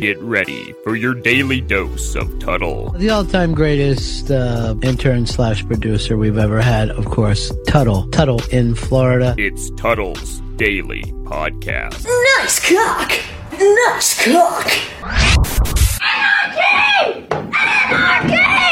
[0.00, 2.90] Get ready for your daily dose of Tuttle.
[2.90, 8.08] The all-time greatest uh, intern slash producer we've ever had, of course, Tuttle.
[8.10, 9.34] Tuttle in Florida.
[9.38, 12.04] It's Tuttle's Daily Podcast.
[12.38, 13.12] Nice cock!
[13.58, 14.70] Nice cock!
[16.00, 17.26] Anarchy!
[17.30, 18.32] Anarchy!
[18.32, 18.67] Anarchy!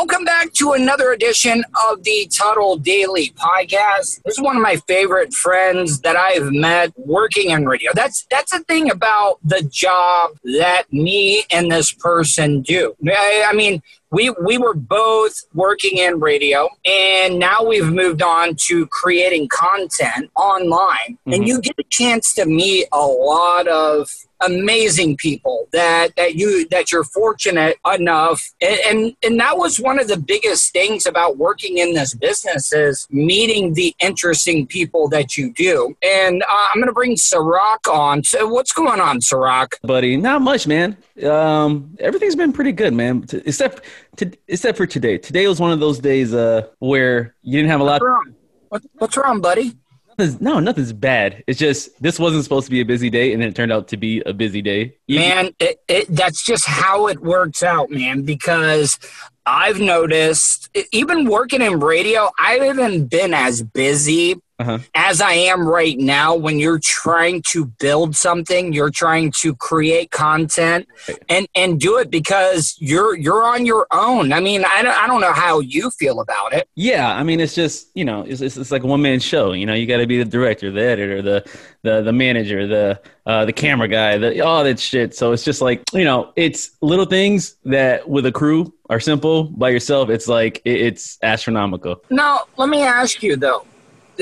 [0.00, 4.22] Welcome back to another edition of the Tuttle Daily Podcast.
[4.22, 7.90] This is one of my favorite friends that I've met working in radio.
[7.92, 12.96] That's that's the thing about the job that me and this person do.
[13.06, 18.54] I, I mean, we we were both working in radio and now we've moved on
[18.68, 21.42] to creating content online and mm-hmm.
[21.42, 24.08] you get a chance to meet a lot of
[24.42, 30.00] amazing people that that you that you're fortunate enough and, and and that was one
[30.00, 35.36] of the biggest things about working in this business is meeting the interesting people that
[35.36, 39.78] you do and uh, i'm going to bring Sirach on so what's going on Sirach?
[39.90, 40.16] buddy.
[40.16, 40.96] Not much, man.
[41.24, 43.24] Um, everything's been pretty good, man.
[43.32, 43.84] Except,
[44.16, 45.18] to, except for today.
[45.18, 48.00] Today was one of those days uh, where you didn't have a lot.
[48.00, 48.34] what's wrong
[48.98, 49.72] what's wrong buddy
[50.20, 51.42] Nothing's, no, nothing's bad.
[51.46, 53.96] It's just this wasn't supposed to be a busy day, and it turned out to
[53.96, 54.96] be a busy day.
[55.08, 58.98] Man it, it, that's just how it works out man because
[59.46, 64.78] i've noticed even working in radio i haven't been as busy Uh-huh.
[64.94, 70.10] as i am right now when you're trying to build something you're trying to create
[70.10, 70.86] content
[71.28, 75.06] and and do it because you're you're on your own i mean i don't, I
[75.06, 78.40] don't know how you feel about it Yeah, I mean, it's just you know, it's
[78.40, 79.52] it's, it's like a one man show.
[79.52, 81.44] You know, you got to be the director, the editor, the
[81.82, 85.14] the the manager, the uh, the camera guy, the all that shit.
[85.14, 89.44] So it's just like you know, it's little things that with a crew are simple.
[89.44, 92.02] By yourself, it's like it, it's astronomical.
[92.10, 93.64] Now, let me ask you though.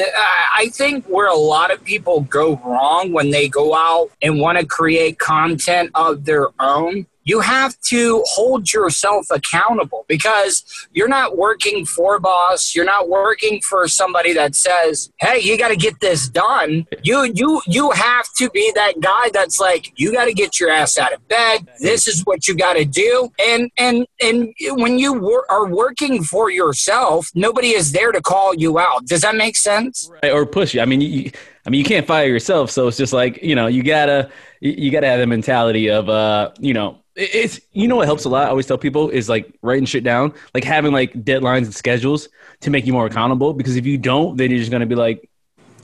[0.00, 4.58] I think where a lot of people go wrong when they go out and want
[4.58, 11.37] to create content of their own, you have to hold yourself accountable because you're not
[11.37, 12.75] working for boss.
[12.75, 17.31] You're not working for somebody that says, "Hey, you got to get this done." You
[17.34, 20.97] you you have to be that guy that's like, "You got to get your ass
[20.97, 21.69] out of bed.
[21.81, 26.25] This is what you got to do." And and and when you wor- are working
[26.25, 29.06] for yourself, nobody is there to call you out.
[29.06, 30.11] Does that make sense?
[30.22, 30.81] Right, or push you.
[30.81, 31.31] I mean, you,
[31.67, 34.31] I mean, you can't fire yourself, so it's just like you know, you gotta,
[34.61, 38.29] you, gotta have the mentality of, uh, you know, it's you know what helps a
[38.29, 38.47] lot.
[38.47, 42.29] I always tell people is like writing shit down, like having like deadlines and schedules
[42.61, 43.53] to make you more accountable.
[43.53, 45.29] Because if you don't, then you're just gonna be like,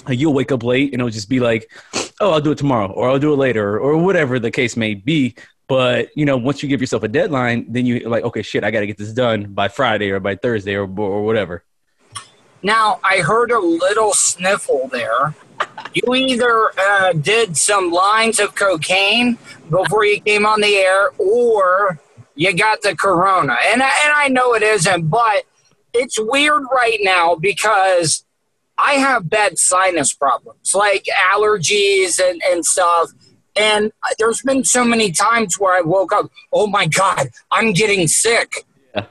[0.06, 1.68] like you'll wake up late and it'll just be like,
[2.20, 4.94] oh, I'll do it tomorrow, or I'll do it later, or whatever the case may
[4.94, 5.34] be.
[5.66, 8.70] But you know, once you give yourself a deadline, then you like, okay, shit, I
[8.70, 11.64] got to get this done by Friday or by Thursday or or whatever.
[12.62, 15.34] Now, I heard a little sniffle there.
[15.94, 19.38] You either uh, did some lines of cocaine
[19.70, 22.00] before you came on the air, or
[22.34, 23.56] you got the corona.
[23.66, 25.44] And I, and I know it isn't, but
[25.92, 28.24] it's weird right now because
[28.76, 33.10] I have bad sinus problems, like allergies and, and stuff.
[33.56, 38.08] And there's been so many times where I woke up, oh my God, I'm getting
[38.08, 38.66] sick.
[38.94, 39.06] Yeah.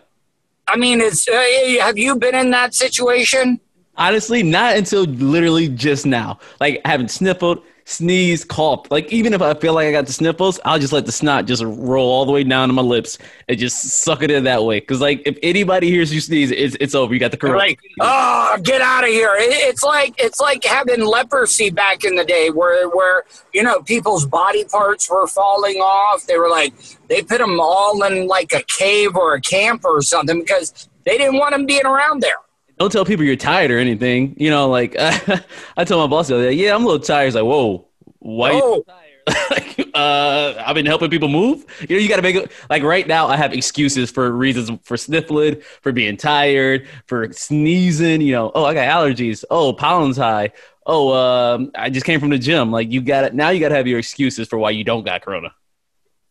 [0.67, 1.41] I mean, it's uh,
[1.79, 3.61] have you been in that situation?
[3.95, 6.39] Honestly, not until literally just now.
[6.59, 8.89] Like I haven't sniffled, sneezed, coughed.
[8.89, 11.45] Like even if I feel like I got the sniffles, I'll just let the snot
[11.45, 14.63] just roll all the way down to my lips and just suck it in that
[14.63, 14.79] way.
[14.79, 17.13] Because like if anybody hears you sneeze, it's it's over.
[17.13, 17.57] You got the corona.
[17.59, 19.35] like, oh, get out of here!
[19.37, 23.83] It- It's like it's like having leprosy back in the day, where where you know
[23.83, 26.25] people's body parts were falling off.
[26.25, 26.73] They were like
[27.09, 31.17] they put them all in like a cave or a camp or something because they
[31.19, 32.37] didn't want them being around there.
[32.83, 34.35] Don't tell people you're tired or anything.
[34.37, 34.93] You know, like
[35.77, 37.27] I told my boss the other day, yeah, I'm a little tired.
[37.27, 37.87] He's like, whoa,
[38.19, 38.59] why?
[38.61, 38.83] Oh,
[39.49, 41.63] like, uh, I've been helping people move.
[41.79, 43.27] You know, you got to make it like right now.
[43.27, 48.19] I have excuses for reasons for sniffling, for being tired, for sneezing.
[48.19, 49.45] You know, oh, I got allergies.
[49.49, 50.51] Oh, pollen's high.
[50.85, 52.69] Oh, um, I just came from the gym.
[52.69, 53.47] Like you got it now.
[53.47, 55.53] You got to have your excuses for why you don't got corona.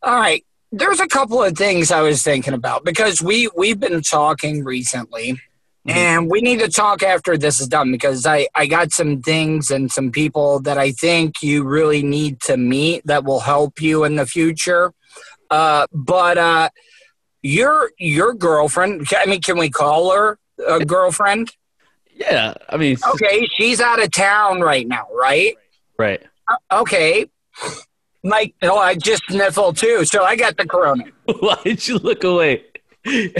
[0.03, 0.45] all right.
[0.71, 5.39] There's a couple of things I was thinking about because we we've been talking recently.
[5.85, 9.69] And we need to talk after this is done because I, I got some things
[9.69, 14.05] and some people that I think you really need to meet that will help you
[14.05, 14.93] in the future.
[15.49, 16.69] Uh, but uh,
[17.41, 21.51] your your girlfriend, I mean, can we call her a girlfriend?
[22.15, 25.55] Yeah, I mean, Okay, she's out of town right now, right?
[25.99, 26.21] right.
[26.71, 27.25] Okay.
[28.23, 31.03] Like, oh, I just sniffled too, so I got the corona.
[31.39, 32.63] Why did you look away?
[33.05, 33.33] you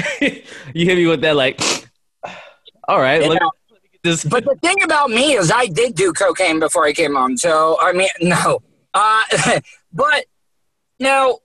[0.74, 1.62] hit me with that, like,
[2.88, 3.50] all right, let me,
[4.04, 7.38] This, But the thing about me is I did do cocaine before I came on.
[7.38, 8.62] So I mean, no.
[8.94, 9.24] Uh,
[9.94, 10.26] but
[11.00, 11.40] now,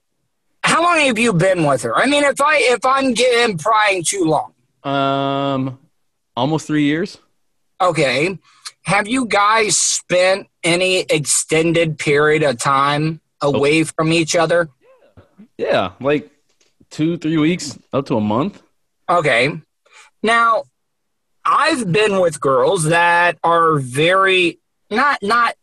[0.62, 1.96] how long have you been with her?
[1.96, 4.52] I mean, if I if I'm getting prying too long,
[4.84, 5.78] um,
[6.36, 7.18] almost three years.
[7.80, 8.38] okay.
[8.84, 14.70] Have you guys spent any extended period of time away from each other?
[15.58, 16.30] Yeah, like
[16.88, 18.62] two, three weeks up to a month.
[19.10, 19.52] Okay.
[20.22, 20.64] Now,
[21.48, 24.60] I've been with girls that are very
[24.90, 25.54] not not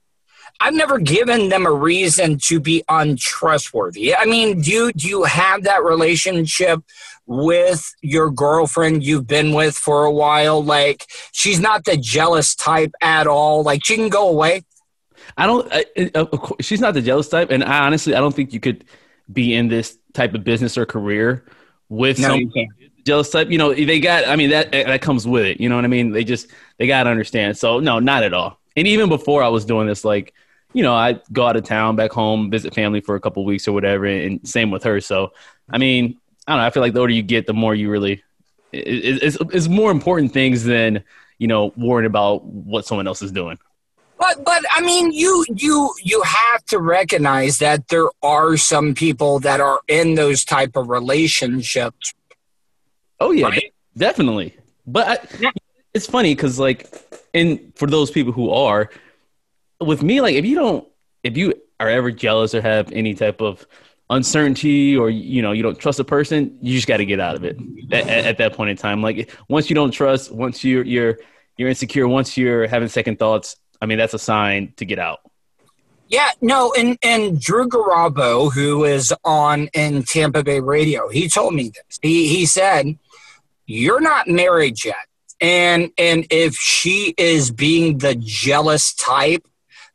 [0.59, 4.15] I've never given them a reason to be untrustworthy.
[4.15, 6.81] I mean, do you do you have that relationship
[7.27, 10.63] with your girlfriend you've been with for a while?
[10.63, 13.61] Like she's not the jealous type at all.
[13.61, 14.63] Like she can go away.
[15.37, 15.67] I don't.
[15.71, 15.85] I,
[16.25, 18.85] course, she's not the jealous type, and I honestly, I don't think you could
[19.31, 21.45] be in this type of business or career
[21.89, 22.51] with No, some
[23.05, 23.49] jealous type.
[23.49, 24.27] You know, they got.
[24.27, 25.59] I mean, that that comes with it.
[25.59, 26.11] You know what I mean?
[26.11, 26.47] They just
[26.77, 27.57] they got to understand.
[27.57, 28.59] So no, not at all.
[28.75, 30.33] And even before I was doing this, like
[30.73, 33.67] you know, I go out of town, back home, visit family for a couple weeks
[33.67, 34.99] or whatever, and same with her.
[34.99, 35.31] So
[35.69, 36.17] I mean,
[36.47, 36.67] I don't know.
[36.67, 38.23] I feel like the older you get, the more you really
[38.73, 41.03] it, it's, it's more important things than
[41.37, 43.57] you know worrying about what someone else is doing.
[44.17, 49.39] But but I mean you you you have to recognize that there are some people
[49.39, 52.13] that are in those type of relationships.
[53.19, 53.73] Oh yeah, Right?
[53.97, 54.55] definitely.
[54.87, 55.49] But I, Yeah.
[55.93, 56.87] it's funny because like,
[57.33, 58.89] and for those people who are,
[59.81, 60.87] with me, like if you don't,
[61.23, 63.65] if you are ever jealous or have any type of
[64.09, 67.35] uncertainty or you know you don't trust a person, you just got to get out
[67.35, 67.57] of it
[67.91, 69.01] at, at, at that point in time.
[69.01, 71.17] Like once you don't trust, once you're you're
[71.57, 75.19] you're insecure, once you're having second thoughts, I mean that's a sign to get out.
[76.07, 81.53] Yeah, no, and and Drew Garabo, who is on in Tampa Bay radio, he told
[81.53, 81.99] me this.
[82.01, 82.97] He he said,
[83.67, 85.05] "You're not married yet,
[85.39, 89.47] and and if she is being the jealous type,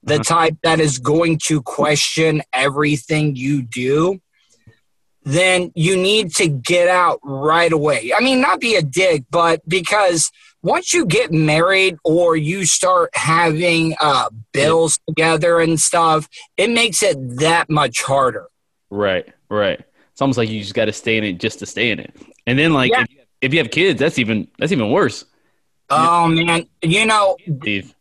[0.04, 0.22] the Uh-huh.
[0.22, 4.20] type that is going to question everything you do."
[5.24, 8.12] Then you need to get out right away.
[8.16, 10.30] I mean, not be a dick, but because
[10.62, 17.02] once you get married or you start having uh, bills together and stuff, it makes
[17.02, 18.46] it that much harder.
[18.90, 19.80] Right, right.
[20.12, 22.14] It's almost like you just got to stay in it just to stay in it.
[22.46, 23.02] And then like Yeah.
[23.02, 25.24] if, you, if you have kids, that's even that's even worse.
[25.88, 27.94] Oh man, you know Steve.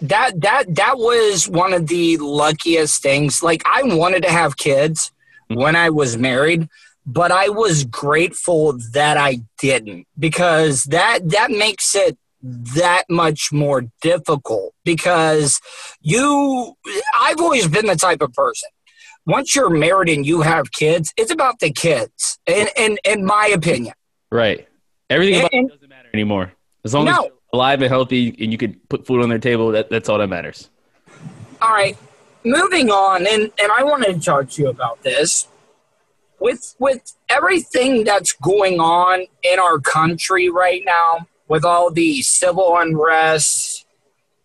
[0.00, 3.42] that that that was one of the luckiest things.
[3.42, 5.12] Like I wanted to have kids
[5.48, 6.68] when I was married,
[7.06, 13.84] but I was grateful that I didn't because that that makes it that much more
[14.00, 15.60] difficult because
[16.00, 16.74] you
[17.20, 18.68] I've always been the type of person
[19.26, 23.46] once you're married and you have kids it's about the kids in in, in my
[23.46, 23.94] opinion
[24.32, 24.68] Right.
[25.10, 26.52] Everything And- about and- it doesn't matter anymore.
[26.84, 27.22] As long as No.
[27.24, 30.18] you're alive and healthy and you could put food on their table, that, that's all
[30.18, 30.70] that matters.
[31.60, 31.98] All right,
[32.44, 35.46] moving on, and and I wanted to talk to you about this.
[36.40, 42.76] With with everything that's going on in our country right now, with all the civil
[42.78, 43.86] unrest,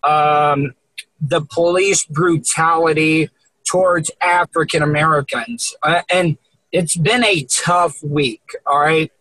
[0.04, 0.74] um,
[1.22, 3.30] the police brutality
[3.64, 6.38] towards African Americans, uh, and
[6.72, 8.44] it's been a tough week.
[8.68, 9.12] All right.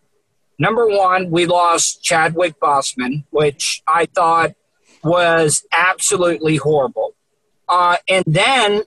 [0.58, 4.54] Number one, we lost Chadwick Boseman, which I thought
[5.04, 7.14] was absolutely horrible.
[7.68, 8.82] Uh, and then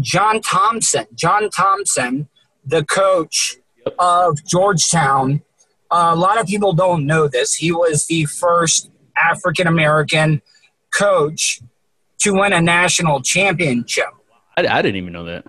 [0.00, 2.28] John Thompson, John Thompson,
[2.66, 3.56] the coach
[3.98, 5.42] of Georgetown.
[5.90, 7.54] Uh, a lot of people don't know this.
[7.54, 10.42] He was the first African American
[10.96, 11.60] coach
[12.20, 14.06] to win a national championship.
[14.56, 15.44] I, I didn't even know that.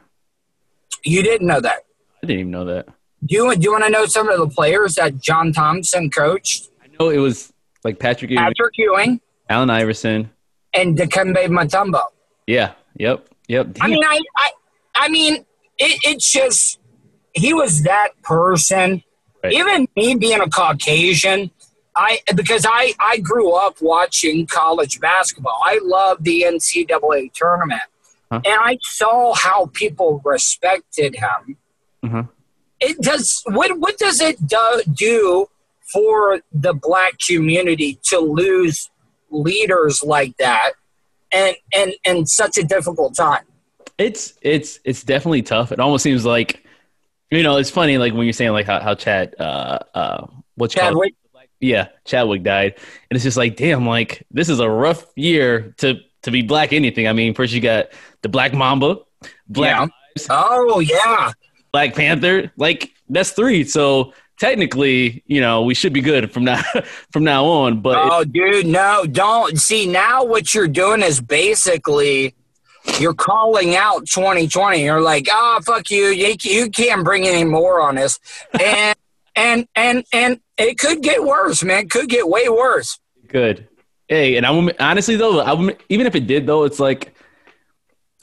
[1.04, 1.84] You didn't know that.
[2.24, 2.88] I didn't even know that.
[3.26, 6.70] Do you, do you want to know some of the players that John Thompson coached?
[6.84, 7.52] I know it was
[7.84, 10.30] like Patrick Ewing, Patrick Ewing Allen Iverson.
[10.74, 12.02] and Dikembe Mutombo.
[12.48, 12.74] Yeah.
[12.98, 13.30] Yep.
[13.48, 13.78] Yep.
[13.82, 14.50] I mean, I, I,
[14.96, 15.36] I mean,
[15.78, 16.80] it, it's just
[17.36, 19.04] he was that person.
[19.44, 19.54] Right.
[19.54, 21.52] Even me being a Caucasian,
[21.96, 25.60] I because I I grew up watching college basketball.
[25.64, 27.82] I love the NCAA tournament,
[28.32, 28.42] Huh.
[28.44, 31.58] and I saw how people respected him.
[32.04, 32.30] Mhm.
[32.80, 35.48] It does what what does it do, do
[35.94, 38.90] for the black community to lose
[39.30, 40.72] leaders like that
[41.32, 43.44] and and and such a difficult time?
[43.98, 45.72] It's it's it's definitely tough.
[45.72, 46.65] It almost seems like
[47.32, 50.74] you know, it's funny like when you're saying like how, how Chad uh uh what's
[50.74, 51.16] Chadwick.
[51.60, 52.76] yeah, Chadwick died.
[53.10, 56.74] And it's just like, damn, like this is a rough year to to be black
[56.74, 57.08] anything.
[57.08, 57.88] I mean, first you got
[58.22, 58.98] the Black Mamba,
[59.48, 60.26] Black Yeah.
[60.30, 61.32] Oh yeah.
[61.72, 63.64] Black Panther, like that's three.
[63.64, 66.62] So technically, you know, we should be good from now
[67.12, 67.82] from now on.
[67.82, 69.60] But Oh, dude, no, don't.
[69.60, 72.34] See, now what you're doing is basically
[73.00, 74.84] you're calling out 2020.
[74.84, 76.06] You're like, oh, fuck you.
[76.08, 78.20] You, you can't bring any more on us.
[78.60, 78.96] And,
[79.36, 81.86] and, and, and it could get worse, man.
[81.86, 83.00] It could get way worse.
[83.28, 83.68] good.
[84.08, 87.16] Hey, and I'm honestly though, I'm, even if it did though, it's like,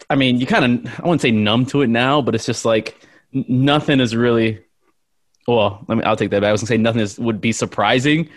[0.09, 2.65] I mean, you kind of I wouldn't say numb to it now, but it's just
[2.65, 2.97] like
[3.33, 4.61] nothing is really.
[5.49, 6.05] Well, let me.
[6.05, 6.51] I'll take that back.
[6.51, 8.29] I was gonna say nothing is, would be surprising,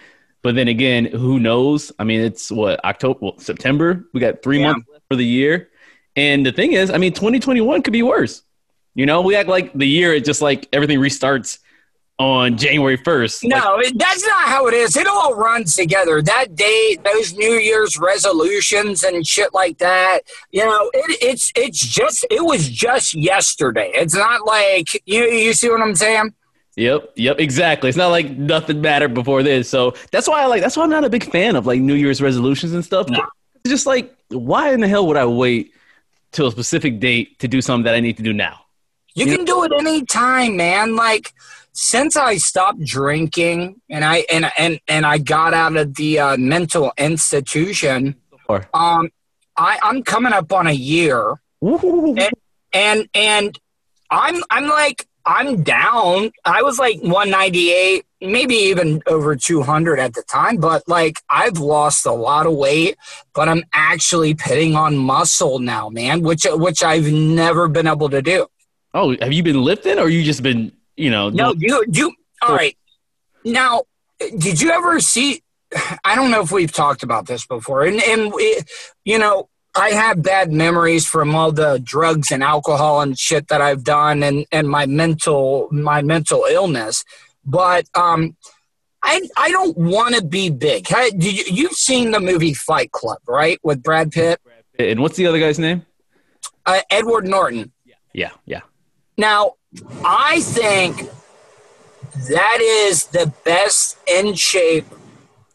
[0.42, 1.92] but then again, who knows?
[2.00, 4.08] I mean, it's what October, well, September.
[4.14, 4.72] We got three Yeah.
[4.72, 5.70] months left for the year,
[6.16, 8.44] and the thing is, I mean, 2021 could be worse.
[8.94, 11.60] You know, we act like the year it just like everything restarts
[12.18, 13.50] on January 1st.
[13.50, 14.96] No, it, that's not how it is.
[14.96, 16.22] It all runs together.
[16.22, 20.22] That day, those New Year's resolutions and shit like that.
[20.52, 23.92] You know, it, it's it's just it was just yesterday.
[23.94, 26.34] It's not like you you see what I'm saying.
[26.78, 27.88] Yep, yep, exactly.
[27.90, 29.70] It's not like nothing mattered before this.
[29.70, 31.96] So that's why I like that's why I'm not a big fan of like New
[31.96, 33.10] Year's resolutions and stuff.
[33.10, 33.26] No.
[33.64, 35.74] It's just like why in the hell would I wait
[36.36, 38.62] till a specific date to do something that I need to do now?
[39.16, 40.96] You can do it anytime, man.
[40.96, 41.34] Like
[41.72, 46.38] since I stopped drinking and I and and and I got out of the uh,
[46.38, 48.16] mental institution,
[48.50, 49.10] Or um,
[49.58, 52.16] I I'm coming up on a year, Woo.
[52.74, 53.60] and and
[54.12, 56.32] I'm I'm like I'm down.
[56.44, 62.06] I was like 198, maybe even over 200 at the time, but like I've lost
[62.06, 62.98] a lot of weight,
[63.34, 68.22] but I'm actually putting on muscle now, man, which which I've never been able to
[68.22, 68.48] do.
[68.94, 71.30] oh, have you been lifting or you just been you know?
[71.30, 72.78] No, you you all right.
[73.44, 73.84] Now,
[74.20, 75.42] did you ever see?
[76.04, 78.34] I don't know if we've talked about this before, and and
[79.04, 83.62] you know, I have bad memories from all the drugs and alcohol and shit that
[83.62, 87.04] I've done, and and my mental my mental illness.
[87.46, 88.36] But um,
[89.04, 90.88] I I don't want to be big.
[90.88, 93.60] Hey, you, you've seen the movie Fight Club, right?
[93.64, 94.40] With Brad Pitt,
[94.80, 95.86] And what's the other guy's name?
[96.66, 97.72] uh, Edward Norton.
[98.14, 98.62] Yeah, yeah.
[99.18, 99.54] Now,
[100.04, 101.10] I think
[102.30, 104.86] that is the best in shape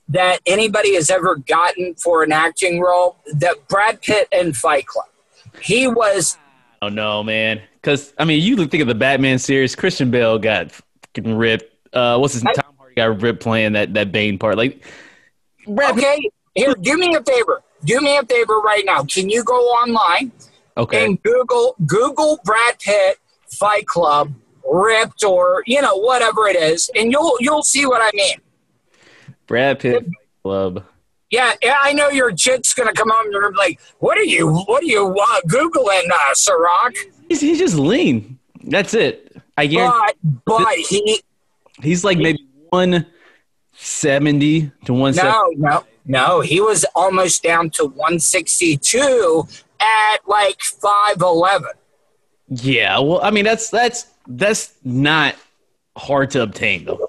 [0.09, 3.17] that anybody has ever gotten for an acting role.
[3.33, 5.07] That Brad Pitt in Fight Club.
[5.63, 6.37] He was
[6.83, 7.61] Oh no, man.
[7.75, 9.75] Because I mean, you think of the Batman series.
[9.75, 10.71] Christian Bale got
[11.23, 11.70] ripped.
[11.93, 12.45] Uh, what's his?
[12.45, 14.57] I- Tom Hardy got ripped playing that that Bane part.
[14.57, 14.85] Like,
[15.69, 16.31] okay.
[16.55, 17.63] Here, do me a favor.
[17.85, 19.05] Do me a favor right now.
[19.05, 20.33] Can you go online
[20.77, 21.05] Okay.
[21.05, 23.17] and Google Google Brad Pitt
[23.51, 24.33] Fight Club
[24.71, 28.37] ripped or you know whatever it is, and you'll you'll see what I mean.
[29.47, 30.85] Brad Pitt Fight Club.
[31.31, 34.53] Yeah, yeah, I know your chick's gonna come on and you're like, "What are you?
[34.53, 36.97] What are you uh, googling, uh, Ciroc?"
[37.29, 38.39] He's, he's just lean.
[38.65, 39.37] That's it.
[39.57, 41.23] I guarantee But but he
[41.83, 43.07] he's like maybe one
[43.73, 45.57] seventy to one seventy.
[45.57, 49.47] no no no he was almost down to 162
[49.81, 51.71] at like 511.
[52.49, 52.99] Yeah.
[52.99, 55.37] Well, I mean, that's that's that's not
[55.97, 57.07] hard to obtain though.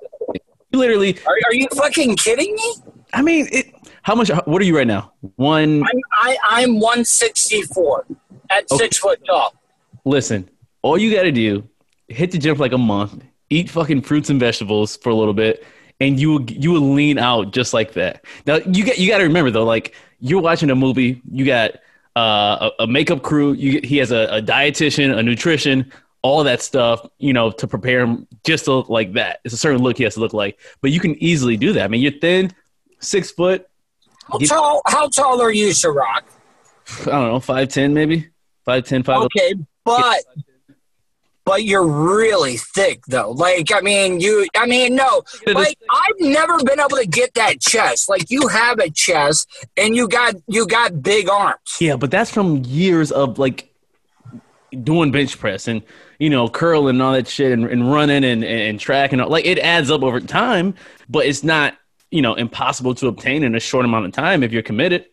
[0.72, 1.18] You literally.
[1.26, 2.76] Are, are you fucking kidding me?
[3.14, 3.74] I mean, it.
[4.04, 4.30] How much?
[4.46, 5.14] What are you right now?
[5.36, 5.84] One.
[5.84, 8.06] I'm I, I'm 164
[8.50, 8.78] at Okay.
[8.84, 9.54] six foot tall.
[10.06, 10.50] Listen,
[10.82, 11.68] all you got to do,
[12.08, 15.34] hit the gym for like a month, eat fucking fruits and vegetables for a little
[15.34, 15.64] bit,
[16.00, 18.26] and you will you will lean out just like that.
[18.48, 21.72] Now you get you got to remember though, like you're watching a movie, you got
[22.16, 25.92] uh, a, a makeup crew, you he has a, a dietitian, a nutrition,
[26.22, 29.40] all that stuff, you know, to prepare him just to look like that.
[29.44, 31.84] It's a certain look he has to look like, but you can easily do that.
[31.84, 32.52] I mean, you're thin,
[33.00, 33.68] six foot,
[34.26, 34.82] How Get- tall?
[34.88, 36.24] How tall are you, Ciroc?
[37.02, 38.30] I don't know, five ten maybe,
[38.66, 39.22] five ten, five.
[39.24, 39.54] Okay,
[39.86, 40.20] but
[41.52, 43.32] but you're really thick though.
[43.32, 44.48] Like I mean, you.
[44.56, 45.22] I mean, no.
[45.46, 48.08] Like I've never been able to get that chest.
[48.08, 51.76] Like you have a chest and you got you got big arms.
[51.82, 53.70] Yeah, but that's from years of like
[54.82, 55.82] doing bench press and
[56.20, 59.30] you know curling and all that shit and, and running and, and, track and all.
[59.30, 60.74] like it adds up over time,
[61.10, 61.76] but it's not
[62.12, 65.06] you know impossible to obtain in a short amount of time if you're committed.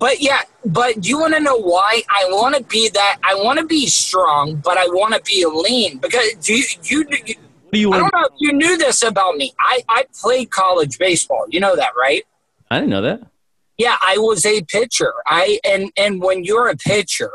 [0.00, 3.18] But yeah, but you want to know why I want to be that?
[3.22, 7.04] I want to be strong, but I want to be lean because do you, you,
[7.10, 7.34] you
[7.70, 9.52] do you I don't know if you knew this about me.
[9.60, 11.44] I I played college baseball.
[11.50, 12.22] You know that, right?
[12.70, 13.20] I didn't know that.
[13.76, 15.12] Yeah, I was a pitcher.
[15.26, 17.30] I and and when you're a pitcher,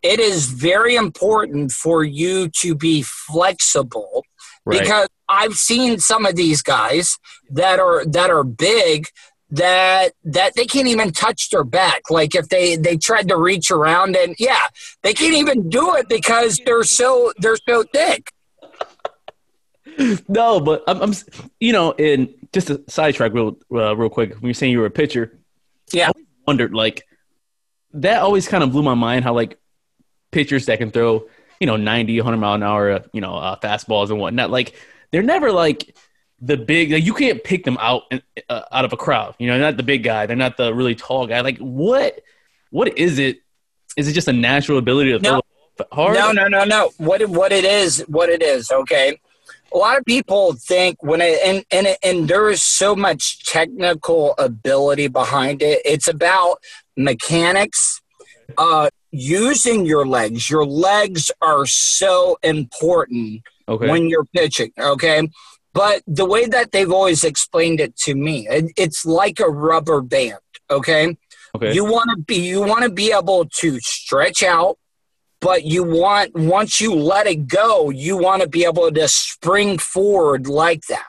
[0.00, 4.24] it is very important for you to be flexible
[4.66, 4.80] Right.
[4.80, 7.16] because I've seen some of these guys
[7.50, 9.06] that are that are big
[9.50, 13.70] that that they can't even touch their back like if they they tried to reach
[13.70, 14.66] around and yeah
[15.02, 18.30] they can't even do it because they're so they're so thick
[20.28, 21.12] no, but I'm, I'm,
[21.58, 24.34] you know, and just a sidetrack real, uh, real quick.
[24.34, 25.38] When you're saying you were a pitcher,
[25.92, 26.08] Yeah.
[26.10, 26.12] I
[26.46, 27.06] wondered like
[27.92, 28.22] that.
[28.22, 29.58] Always kind of blew my mind how like
[30.30, 31.26] pitchers that can throw,
[31.58, 34.50] you know, 90, 100 mile an hour, you know, uh, fastballs and whatnot.
[34.50, 34.74] Like
[35.10, 35.94] they're never like
[36.40, 36.92] the big.
[36.92, 38.02] Like, you can't pick them out
[38.48, 39.34] uh, out of a crowd.
[39.38, 40.26] You know, they're not the big guy.
[40.26, 41.40] They're not the really tall guy.
[41.40, 42.20] Like what?
[42.70, 43.40] What is it?
[43.96, 45.42] Is it just a natural ability to throw No.
[45.78, 46.14] ball hard?
[46.16, 46.90] No, no, no, no.
[46.98, 48.70] What what it is, what it is.
[48.70, 49.18] Okay,
[49.72, 54.34] a lot of people think when it and and and there is so much technical
[54.38, 55.80] ability behind it.
[55.84, 56.58] It's about
[56.96, 58.00] mechanics,
[58.56, 60.48] uh, using your legs.
[60.48, 63.88] Your legs are so important Okay.
[63.88, 64.72] when you're pitching.
[64.78, 65.28] Okay.
[65.72, 70.00] But the way that they've always explained it to me, it, it's like a rubber
[70.00, 70.38] band.
[70.68, 71.16] Okay.
[71.54, 71.72] okay.
[71.72, 74.78] You want to be you want to be able to stretch out,
[75.40, 79.78] but you want once you let it go, you want to be able to spring
[79.78, 81.06] forward like that.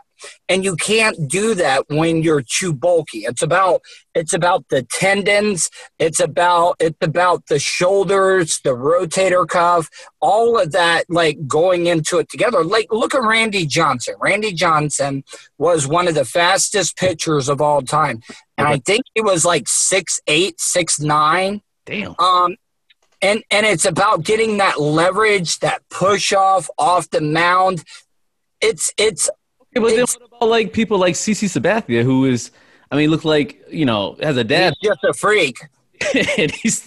[0.50, 3.20] And you can't do that when you're too bulky.
[3.20, 3.82] It's about
[4.14, 10.72] it's about the tendons, it's about it's about the shoulders, the rotator cuff, all of
[10.74, 12.64] that like going into it together.
[12.64, 14.16] Like look at Randy Johnson.
[14.20, 15.24] Randy Johnson
[15.58, 18.22] was one of the fastest pitchers of all time.
[18.58, 21.62] And I think he was like six eight, six nine.
[21.86, 22.16] Damn.
[22.20, 22.56] Um,
[23.22, 27.84] and and it's about getting that leverage, that push off off the mound.
[28.62, 29.30] It's it's
[29.74, 32.52] Yeah, but then what about like people like CC Sabathia, who is,
[32.92, 35.58] I mean, look like you know has a dad, he's just a freak.
[36.38, 36.84] and he's,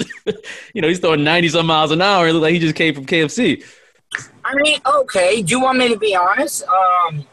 [0.74, 2.28] you know, he's throwing ninety some miles an hour.
[2.28, 3.64] It look like he just came from KFC.
[4.44, 5.42] I mean, okay.
[5.42, 6.64] Do you want me to be honest?
[6.64, 7.26] Um,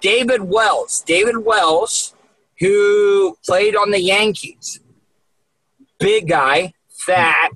[0.00, 2.14] David Wells, David Wells,
[2.60, 4.80] who played on the Yankees,
[5.98, 7.50] big guy, fat.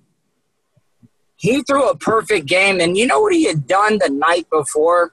[1.37, 5.13] He threw a perfect game, and you know what he had done the night before?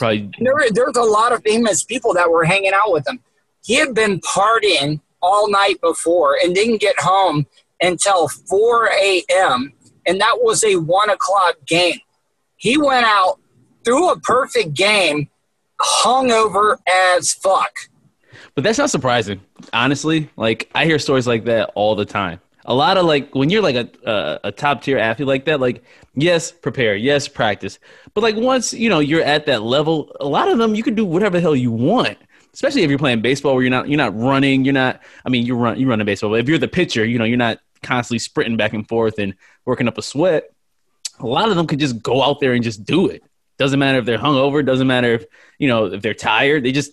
[0.00, 3.20] Probably, there, there's a lot of famous people that were hanging out with him.
[3.62, 7.46] He had been partying all night before and didn't get home
[7.82, 9.72] until 4 a.m.
[10.06, 12.00] And that was a one o'clock game.
[12.56, 13.38] He went out,
[13.84, 15.28] threw a perfect game,
[15.80, 16.78] hungover
[17.14, 17.72] as fuck.
[18.54, 19.40] but that's not surprising,
[19.72, 20.30] honestly.
[20.36, 22.40] Like I hear stories like that all the time.
[22.64, 25.60] A lot of like when you're like a a, a top tier athlete like that,
[25.60, 25.82] like
[26.14, 27.78] yes, prepare, yes, practice,
[28.14, 30.94] but like once you know you're at that level, a lot of them you can
[30.94, 32.18] do whatever the hell you want.
[32.52, 35.00] Especially if you're playing baseball, where you're not you're not running, you're not.
[35.24, 37.24] I mean, you run you run a baseball, but if you're the pitcher, you know
[37.24, 40.50] you're not constantly sprinting back and forth and working up a sweat.
[41.20, 43.22] A lot of them could just go out there and just do it.
[43.58, 44.64] Doesn't matter if they're hungover.
[44.64, 45.24] Doesn't matter if
[45.58, 46.64] you know if they're tired.
[46.64, 46.92] They just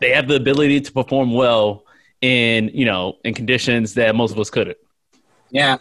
[0.00, 1.84] they have the ability to perform well
[2.20, 4.78] in you know in conditions that most of us couldn't.
[5.50, 5.78] Yeah.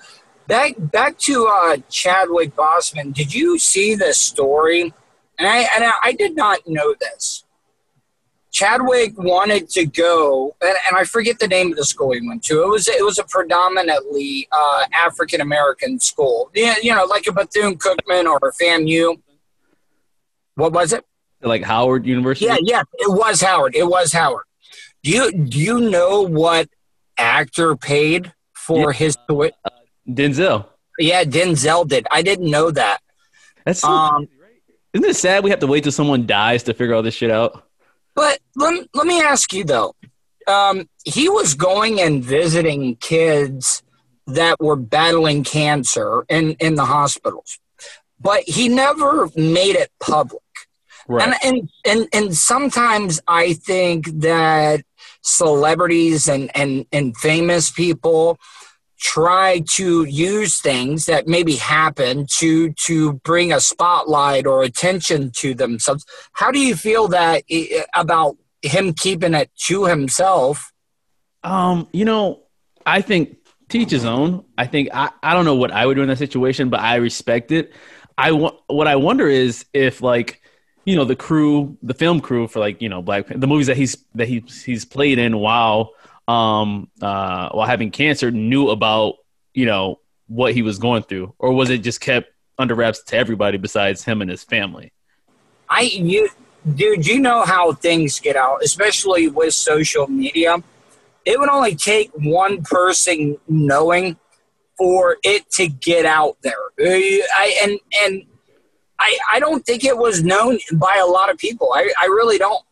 [0.48, 3.14] Back back to uh, Chadwick Boseman.
[3.14, 4.94] Did you see the story?
[5.38, 7.44] And I and I, I did not know this.
[8.52, 12.44] Chadwick wanted to go, and, and I forget the name of the school he went
[12.46, 12.64] to.
[12.64, 16.50] It was it was a predominantly uh, African American school.
[16.56, 19.22] Yeah, you know, like a Bethune Cookman or a FAMU.
[20.56, 21.06] What was it?
[21.42, 22.46] Like Howard University.
[22.46, 23.76] Yeah, yeah, it was Howard.
[23.76, 24.46] It was Howard.
[25.04, 26.70] Do you do you know what
[27.18, 28.98] actor paid for Yeah.
[28.98, 29.18] his?
[30.08, 30.66] Denzel.
[31.00, 32.08] Yeah, Denzel did.
[32.12, 33.00] I didn't know that.
[33.66, 34.28] That's so, Um,
[34.94, 37.32] isn't it sad we have to wait till someone dies to figure all this shit
[37.32, 37.64] out?
[38.16, 39.94] but let, me- let me ask you though.
[40.48, 43.84] Um, he was going and visiting kids
[44.26, 47.60] that were battling cancer in, in the hospitals,
[48.20, 50.42] but he never made it public.
[51.08, 51.28] Right.
[51.28, 54.82] And, and and and sometimes I think that
[55.22, 58.38] celebrities and, and, and famous people
[59.00, 65.54] try to use things that maybe happen to to bring a spotlight or attention to
[65.54, 66.06] themselves.
[66.34, 67.44] How do you feel that
[67.96, 70.72] about him keeping it to himself?
[71.44, 72.44] Um, you know,
[72.86, 73.38] I think
[73.70, 74.46] teach his own.
[74.58, 76.96] I think I, I don't know what I would do in that situation, but I
[76.96, 77.74] respect it.
[78.18, 80.42] I wa- what I wonder is if like
[80.86, 83.78] you know the crew, the film crew for like you know Black the movies that
[83.78, 85.94] he's that he he's played in while
[86.28, 89.16] um uh while having cancer knew about
[89.54, 93.16] you know what he was going through, or was it just kept under wraps to
[93.16, 94.92] everybody besides him and his family?
[95.70, 96.30] I you
[96.76, 100.58] dude, you know how things get out, especially with social media.
[101.26, 104.18] It would only take one person knowing
[104.78, 106.54] for it to get out there.
[106.80, 108.24] I and and
[109.00, 111.72] I I don't think it was known by a lot of people.
[111.74, 112.64] I I really don't.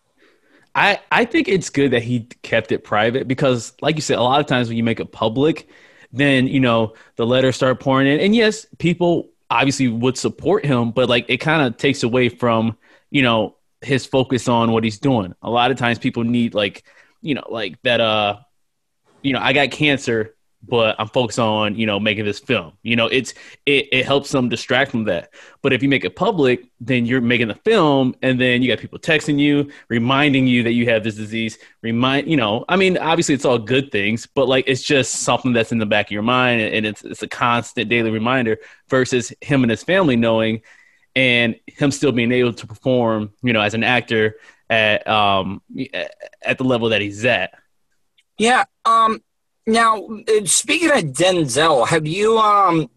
[0.75, 4.23] I, I think it's good that he kept it private because, like you said, a
[4.23, 5.69] lot of times when you make it public,
[6.11, 10.91] then you know the letters start pouring in, and yes, people obviously would support him,
[10.91, 12.77] but like it kind of takes away from
[13.09, 15.33] you know his focus on what he's doing.
[15.41, 16.83] A lot of times people need like,
[17.21, 18.37] you know, like that uh
[19.23, 20.34] you know, I got cancer
[20.67, 22.73] but I'm focused on you know making this film.
[22.83, 23.33] You know, it's
[23.65, 25.33] it, it helps them distract from that.
[25.61, 28.79] But if you make it public, then you're making the film, and then you got
[28.79, 31.57] people texting you, reminding you that you have this disease.
[31.81, 35.53] Remind you know, I mean, obviously it's all good things, but like it's just something
[35.53, 38.57] that's in the back of your mind, and it's it's a constant daily reminder.
[38.89, 40.61] Versus him and his family knowing,
[41.15, 44.37] and him still being able to perform, you know, as an actor
[44.69, 45.61] at um
[46.41, 47.53] at the level that he's at.
[48.37, 48.65] Yeah.
[48.85, 49.21] Um.
[49.67, 52.89] Now, uh, speaking of Denzel, have you um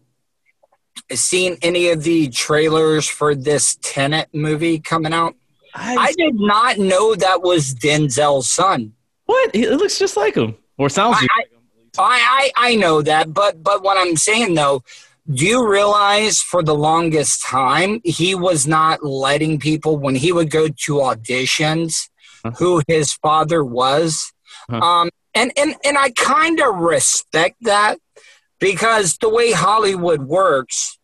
[1.11, 5.35] seen any of the trailers for this Tenet movie coming out?
[5.73, 8.93] I, I did not know that was Denzel's son.
[9.25, 9.55] What?
[9.55, 11.59] It looks just like him, or sounds I, like him.
[11.97, 14.83] I, I I know that, but but what I'm saying though,
[15.31, 20.49] do you realize for the longest time he was not letting people when he would
[20.49, 22.09] go to auditions
[22.43, 22.51] huh?
[22.57, 24.33] who his father was.
[24.69, 24.79] Huh.
[24.79, 27.97] Um, and and and I kind of respect that
[28.59, 30.97] because the way Hollywood works,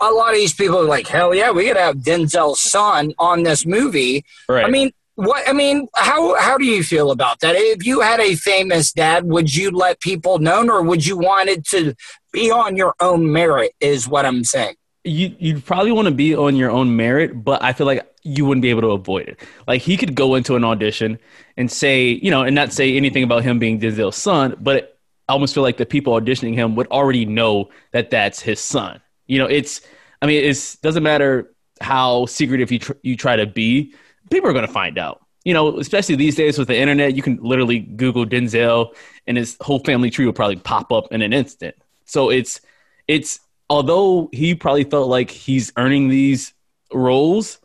[0.00, 3.42] a lot of these people are like, hell yeah, we could have Denzel's son on
[3.42, 4.24] this movie.
[4.48, 4.64] Right.
[4.64, 7.54] I mean, what I mean, how how do you feel about that?
[7.56, 11.48] If you had a famous dad, would you let people know, or would you want
[11.48, 11.94] it to
[12.32, 13.72] be on your own merit?
[13.80, 17.62] Is what I'm saying you you'd probably want to be on your own merit, but
[17.62, 19.40] I feel like you wouldn't be able to avoid it.
[19.66, 21.18] Like he could go into an audition
[21.56, 25.32] and say, you know, and not say anything about him being Denzel's son, but I
[25.32, 29.00] almost feel like the people auditioning him would already know that that's his son.
[29.26, 29.80] You know, it's
[30.20, 33.94] I mean, it doesn't matter how secretive you tr- you try to be,
[34.30, 35.20] people are going to find out.
[35.44, 38.94] You know, especially these days with the internet, you can literally Google Denzel,
[39.26, 41.74] and his whole family tree will probably pop up in an instant.
[42.04, 42.60] So it's
[43.08, 46.52] it's although he probably felt like he's earning these
[46.92, 47.58] roles,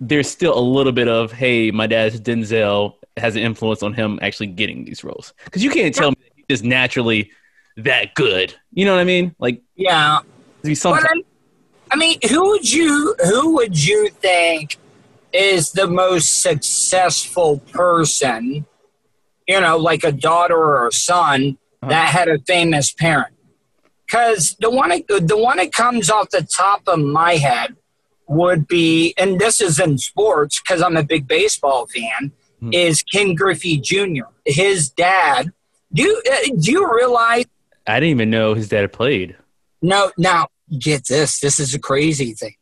[0.00, 4.18] there's still a little bit of, hey, my dad's Denzel has an influence on him
[4.22, 5.34] actually getting these roles.
[5.44, 7.30] Because you can't tell me he's just naturally
[7.76, 8.54] that good.
[8.72, 9.34] You know what I mean?
[9.38, 10.20] Like, yeah.
[10.74, 11.24] Sometimes-
[11.90, 14.76] I mean, who would you who would you think
[15.32, 18.66] is the most successful person?
[19.48, 21.90] You know, like a daughter or a son uh-huh.
[21.90, 23.34] that had a famous parent
[24.06, 27.76] because the one the one that comes off the top of my head
[28.30, 32.72] would be, and this is in sports because I'm a big baseball fan, hmm.
[32.72, 34.30] is Ken Griffey Jr.
[34.46, 35.52] His dad.
[35.92, 37.46] Do you, uh, do you realize?
[37.88, 39.36] I didn't even know his dad played.
[39.82, 40.46] No, now
[40.78, 41.40] get this.
[41.40, 42.54] This is a crazy thing.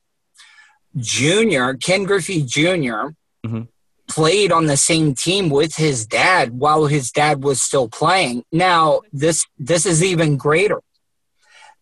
[0.96, 3.62] Junior Ken Griffey junior mm-hmm.
[4.08, 8.42] played on the same team with his dad while his dad was still playing.
[8.52, 10.80] Now this this is even greater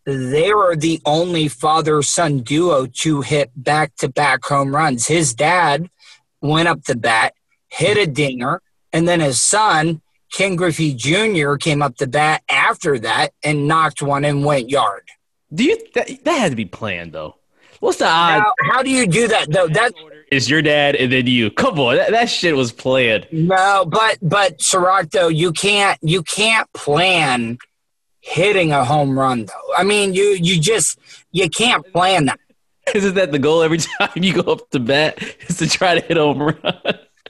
[0.06, 5.08] they were the only father son duo to hit back to back home runs.
[5.08, 5.90] His dad
[6.40, 7.34] went up the bat,
[7.68, 10.00] hit a dinger, and then his son,
[10.32, 15.08] Ken Griffey Jr., came up the bat after that and knocked one and went yard.
[15.52, 17.36] Do you that, that had to be planned though?
[17.80, 18.46] What's the odds?
[18.62, 19.68] how do you do that though?
[19.68, 19.92] That
[20.30, 21.50] is your dad and then you.
[21.50, 23.26] Come on, that, that shit was planned.
[23.32, 27.58] No, but but Ciroc you can't you can't plan
[28.26, 29.74] hitting a home run though.
[29.76, 30.98] I mean, you you just
[31.30, 32.40] you can't plan that.
[32.94, 36.00] Isn't that the goal every time you go up to bat is to try to
[36.04, 36.56] hit a home run?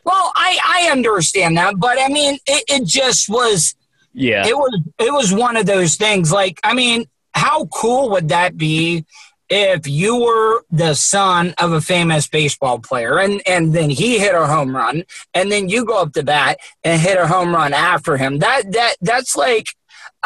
[0.05, 3.75] Well, I I understand that, but I mean, it, it just was.
[4.13, 4.47] Yeah.
[4.47, 6.33] It was it was one of those things.
[6.33, 7.05] Like, I mean,
[7.35, 9.05] how cool would that be
[9.51, 14.35] if you were the son of a famous baseball player and, and then he hit
[14.35, 15.05] a home run
[15.35, 18.73] and then you go up to bat and hit a home run after him that
[18.73, 19.67] that that's like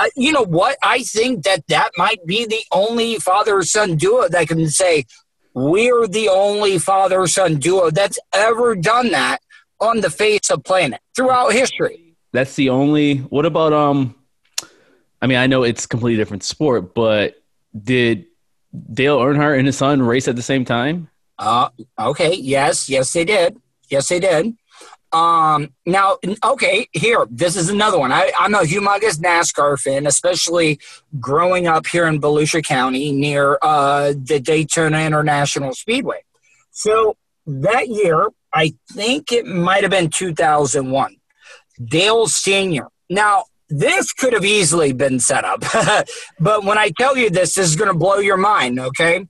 [0.00, 0.78] uh, you know what?
[0.82, 5.04] I think that that might be the only father son duo that can say,
[5.52, 9.40] we're the only father son duo that's ever done that
[9.80, 12.16] on the face of planet throughout history.
[12.32, 13.18] That's the only.
[13.18, 14.14] What about um?
[15.20, 17.34] I mean, I know it's completely different sport, but
[17.78, 18.26] did
[18.92, 21.10] Dale Earnhardt and his son race at the same time?
[21.38, 22.34] Uh, okay.
[22.34, 22.88] Yes.
[22.88, 23.58] Yes, they did.
[23.90, 24.54] Yes, they did.
[25.12, 28.12] Um, now, okay, here, this is another one.
[28.12, 30.78] I, I'm a humongous NASCAR fan, especially
[31.18, 36.22] growing up here in Volusia County near uh, the Daytona International Speedway.
[36.70, 41.16] So that year, I think it might have been 2001,
[41.84, 42.88] Dale Sr.
[43.08, 45.62] Now, this could have easily been set up,
[46.40, 49.26] but when I tell you this, this is going to blow your mind, okay?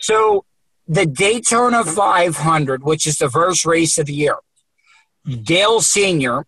[0.00, 0.44] So
[0.86, 4.36] the Daytona 500, which is the first race of the year,
[5.28, 6.46] Dale Sr.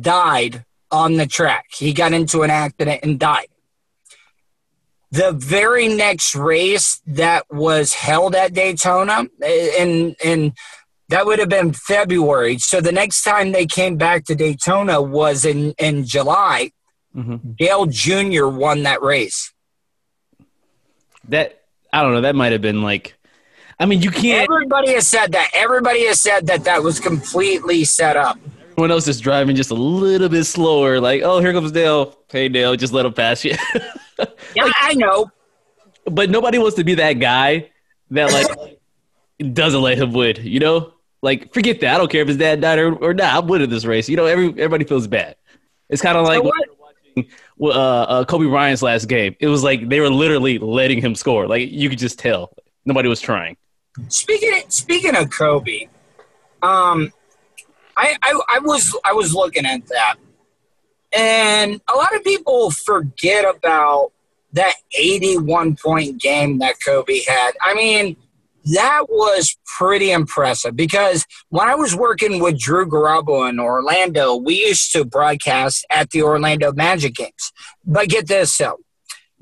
[0.00, 1.66] died on the track.
[1.72, 3.46] He got into an accident and died.
[5.10, 10.52] The very next race that was held at Daytona, and and
[11.08, 12.56] That would have been February.
[12.56, 16.70] So the next time they came back to Daytona was in in July.
[17.14, 17.54] Mhm.
[17.58, 18.46] Dale Jr.
[18.46, 19.52] won that race.
[21.28, 21.60] That
[21.92, 22.22] I don't know.
[22.22, 23.14] That might have been like.
[23.82, 24.48] I mean, you can't.
[24.48, 25.50] Everybody has said that.
[25.52, 28.38] Everybody has said that that was completely set up.
[28.70, 31.00] Everyone else is driving just a little bit slower.
[31.00, 32.16] Like, oh, here comes Dale.
[32.30, 33.56] Hey, Dale, just let him pass you.
[34.54, 35.30] Yeah, I know.
[36.04, 37.70] but nobody wants to be that guy
[38.12, 38.78] that like
[39.52, 40.36] doesn't let him win.
[40.42, 40.92] You know,
[41.22, 41.94] like forget that.
[41.94, 43.34] I don't care if his dad died or, or not.
[43.34, 44.08] I'm winning this race.
[44.08, 45.34] You know, every everybody feels bad.
[45.88, 46.68] It's kind of like So when what-
[47.16, 47.28] we were
[47.66, 49.34] watching uh, uh, Kobe Bryant's last game.
[49.40, 51.48] It was like they were literally letting him score.
[51.48, 52.52] Like you could just tell
[52.84, 53.56] nobody was trying.
[54.08, 55.88] Speaking speaking of Kobe,
[56.62, 57.12] um,
[57.96, 60.14] I, I I was I was looking at that,
[61.12, 64.12] and a lot of people forget about
[64.54, 67.52] that eighty-one point game that Kobe had.
[67.60, 68.16] I mean,
[68.64, 74.54] that was pretty impressive because when I was working with Drew Garabo in Orlando, we
[74.54, 77.52] used to broadcast at the Orlando Magic games.
[77.84, 78.78] But get this, though.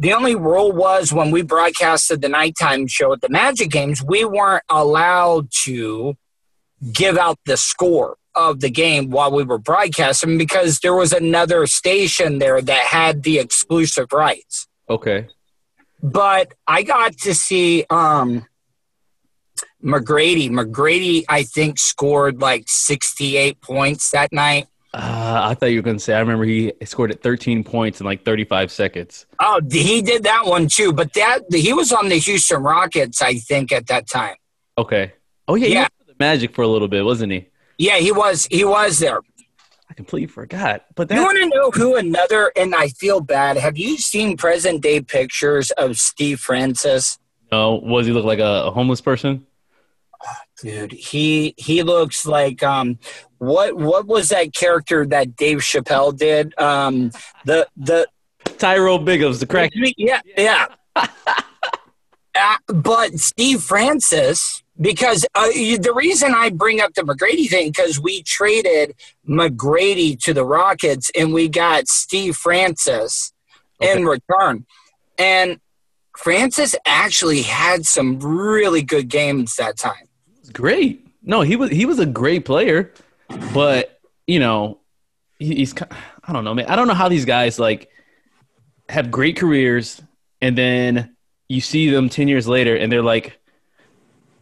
[0.00, 4.24] The only rule was when we broadcasted the nighttime show at the Magic games, we
[4.24, 6.16] weren't allowed to
[6.90, 11.66] give out the score of the game while we were broadcasting because there was another
[11.66, 14.66] station there that had the exclusive rights.
[14.88, 15.28] Okay.
[16.02, 18.46] But I got to see um
[19.84, 20.48] McGrady.
[20.48, 24.66] McGrady, I think, scored like 68 points that night.
[24.92, 26.14] Uh, I thought you were going to say.
[26.14, 29.26] I remember he scored at 13 points in like 35 seconds.
[29.38, 30.92] Oh, he did that one too.
[30.92, 34.34] But that he was on the Houston Rockets, I think, at that time.
[34.76, 35.12] Okay.
[35.46, 35.88] Oh yeah, he Yeah.
[36.06, 37.46] the Magic for a little bit, wasn't he?
[37.78, 38.46] Yeah, he was.
[38.50, 39.20] He was there.
[39.88, 40.84] I completely forgot.
[40.96, 42.52] But You want to know who another?
[42.56, 43.56] And I feel bad.
[43.56, 47.18] Have you seen present day pictures of Steve Francis?
[47.52, 49.44] no, was he look like a, a homeless person?
[50.62, 52.98] Dude, he he looks like um
[53.38, 56.58] what what was that character that Dave Chappelle did?
[56.58, 57.10] Um
[57.46, 58.06] the the
[58.58, 59.70] Tyrone Biggums, the crack.
[59.96, 60.66] yeah yeah.
[62.32, 67.68] Uh, but Steve Francis, because uh, you- the reason I bring up the McGrady thing,
[67.70, 68.94] because we traded
[69.28, 73.32] McGrady to the Rockets and we got Steve Francis
[73.80, 74.64] in return.
[75.18, 75.58] And
[76.16, 80.06] Francis actually had some really good games that time.
[80.52, 81.06] Great.
[81.22, 82.92] No, he was he was a great player,
[83.52, 84.80] but you know,
[85.38, 85.74] he, he's
[86.24, 86.66] I don't know, man.
[86.66, 87.90] I don't know how these guys like
[88.88, 90.00] have great careers
[90.40, 91.14] and then
[91.48, 93.38] you see them 10 years later and they're like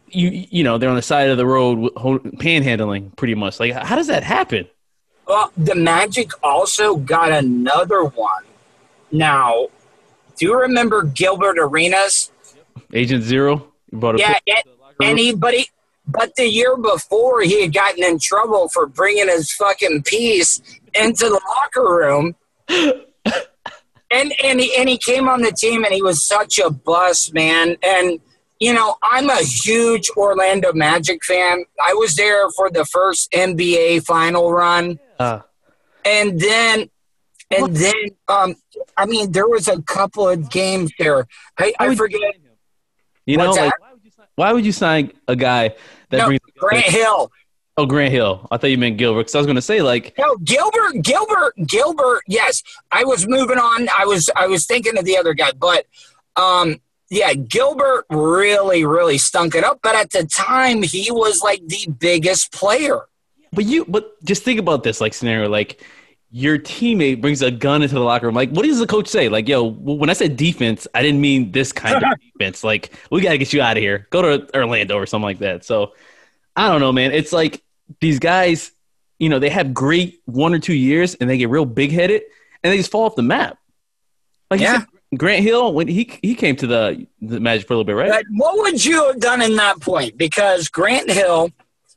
[0.07, 1.79] you you know, they're on the side of the road
[2.39, 3.59] panhandling pretty much.
[3.59, 4.67] Like how does that happen?
[5.27, 8.43] Well, the Magic also got another one.
[9.11, 9.67] Now,
[10.37, 12.31] do you remember Gilbert Arenas?
[12.93, 14.61] Agent 0 you brought a Yeah,
[15.01, 15.69] anybody.
[16.11, 20.61] But the year before, he had gotten in trouble for bringing his fucking piece
[20.93, 22.35] into the locker room.
[22.69, 27.33] and and he, and he came on the team, and he was such a bust,
[27.33, 27.77] man.
[27.83, 28.19] And
[28.59, 31.63] you know, I'm a huge Orlando Magic fan.
[31.81, 35.41] I was there for the first NBA final run uh,
[36.05, 36.89] and then
[37.51, 37.93] and then
[38.27, 38.55] um
[38.97, 42.21] i mean there was a couple of games there i, I forget
[43.25, 43.71] you know, like?
[44.39, 45.75] Why would, you sign, why would you sign a guy
[46.09, 47.31] that no, brings grant hill
[47.77, 48.45] Oh, Grant Hill.
[48.51, 51.53] I thought you meant Gilbert because I was going to say like no gilbert gilbert
[51.65, 55.51] gilbert yes i was moving on i was i was thinking of the other guy
[55.57, 55.85] but
[56.35, 61.65] um yeah gilbert really really stunk it up but at the time he was like
[61.67, 62.99] the biggest player
[63.53, 65.47] But you, but just think about this like scenario.
[65.49, 65.81] Like
[66.31, 68.35] your teammate brings a gun into the locker room.
[68.35, 69.29] Like, what does the coach say?
[69.29, 72.03] Like, yo, when I said defense, I didn't mean this kind of
[72.37, 72.63] defense.
[72.63, 74.07] Like, we got to get you out of here.
[74.11, 75.65] Go to Orlando or something like that.
[75.65, 75.93] So,
[76.55, 77.11] I don't know, man.
[77.11, 77.63] It's like
[77.99, 78.71] these guys,
[79.17, 82.21] you know, they have great one or two years and they get real big headed
[82.63, 83.57] and they just fall off the map.
[84.51, 84.83] Like, Yeah.
[85.17, 88.11] Grant Hill when he he came to the the Magic for a little bit, right?
[88.11, 90.19] But what would you have done in that point?
[90.19, 91.49] Because Grant Hill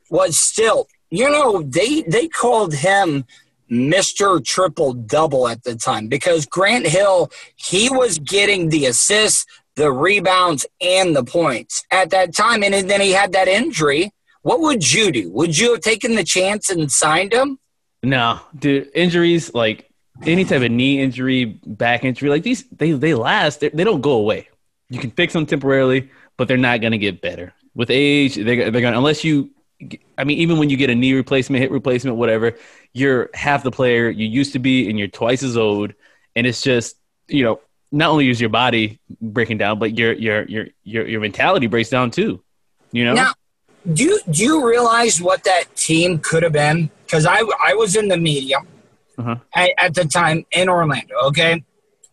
[0.08, 3.26] was still, you know, they they called him
[3.72, 4.44] Mr.
[4.44, 10.66] Triple Double at the time because Grant Hill he was getting the assists, the rebounds,
[10.80, 14.12] and the points at that time, and then he had that injury.
[14.42, 15.30] What would you do?
[15.32, 17.58] Would you have taken the chance and signed him?
[18.02, 19.88] No, dude, injuries like
[20.26, 23.60] any type of knee injury, back injury, like these, they they last.
[23.60, 24.48] They, they don't go away.
[24.90, 28.34] You can fix them temporarily, but they're not gonna get better with age.
[28.34, 29.50] They're they're gonna unless you.
[30.16, 32.56] I mean, even when you get a knee replacement, hip replacement, whatever,
[32.92, 35.92] you're half the player you used to be, and you're twice as old.
[36.36, 36.96] And it's just
[37.28, 41.20] you know, not only is your body breaking down, but your your your your your
[41.20, 42.42] mentality breaks down too.
[42.92, 43.32] You know, Now,
[43.90, 46.90] do you, do you realize what that team could have been?
[47.06, 48.58] Because I I was in the media
[49.18, 49.36] Uh-huh.
[49.54, 51.14] at, at the time in Orlando.
[51.28, 51.64] Okay,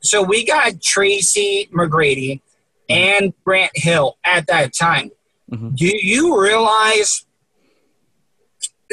[0.02, 2.42] so we got Tracy McGrady
[2.90, 5.12] and Grant Hill at that time.
[5.52, 5.76] Mhm.
[5.76, 7.26] Do you realize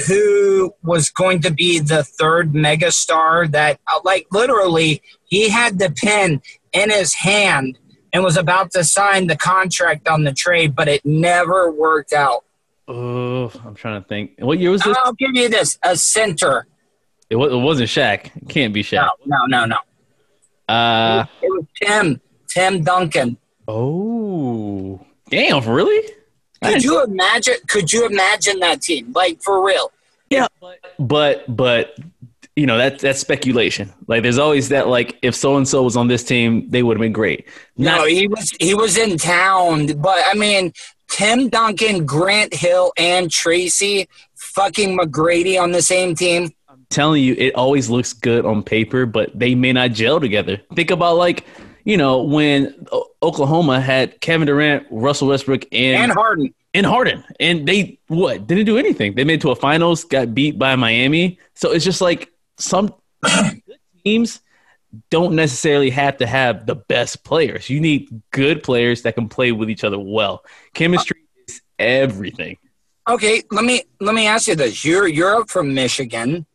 [0.07, 3.51] who was going to be the third megastar?
[3.51, 7.79] That uh, like literally he had the pen in his hand
[8.13, 12.45] and was about to sign the contract on the trade, but it never worked out.
[12.89, 14.33] Oh, I'm trying to think.
[14.39, 14.97] What year was this?
[15.05, 16.67] I'll give you this: a center.
[17.29, 18.31] It, wa- it wasn't Shaq.
[18.37, 19.09] It can't be Shaq.
[19.27, 20.73] No, no, no, no.
[20.73, 23.37] Uh, It was Tim, Tim Duncan.
[23.67, 26.09] oh, damn, really?
[26.63, 27.55] Could you imagine?
[27.69, 29.13] Could you imagine that team?
[29.13, 29.93] Like for real?
[30.31, 30.47] Yeah,
[30.99, 31.97] but but
[32.57, 33.93] you know that's that's speculation.
[34.07, 36.97] Like there's always that like if so and so was on this team, they would
[36.97, 37.47] have been great.
[37.77, 40.73] No, he was he was in town, but I mean,
[41.09, 46.51] Tim Duncan, Grant Hill, and Tracy, fucking McGrady on the same team.
[46.69, 50.61] I'm telling you, it always looks good on paper, but they may not gel together.
[50.75, 51.45] Think about like,
[51.87, 56.53] you know, when O- Oklahoma had Kevin Durant, Russell Westbrook, and And Harden.
[56.75, 59.15] and Harden, and they what didn't do anything.
[59.15, 61.39] They made it to a finals, got beat by Miami.
[61.55, 63.63] So it's just like some good
[64.05, 64.41] teams
[65.11, 67.71] don't necessarily have to have the best players.
[67.71, 70.45] You need good players that can play with each other well.
[70.75, 72.59] Chemistry is everything.
[73.09, 76.47] Okay, let me let me ask you this: You're you're from Michigan.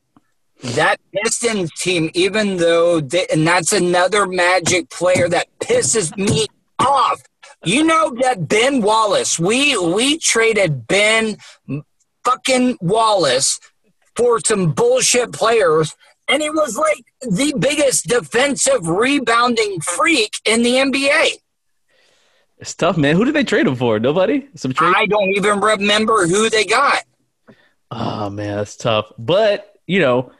[0.62, 6.46] That Pistons team, even though they, and that's another Magic player that pisses me
[6.80, 7.22] off.
[7.64, 9.40] You know that Ben Wallace.
[9.40, 11.38] We we traded Ben
[12.24, 13.60] fucking Wallace
[14.16, 15.96] for some bullshit players,
[16.28, 21.38] and he was like the biggest defensive rebounding freak in the NBA.
[22.58, 23.16] It's tough, man.
[23.16, 24.00] Who did they trade him for?
[24.00, 24.48] Nobody.
[24.56, 24.94] Some trade.
[24.96, 27.04] I don't even remember who they got.
[27.90, 29.12] Oh man, that's tough.
[29.18, 30.32] But you know,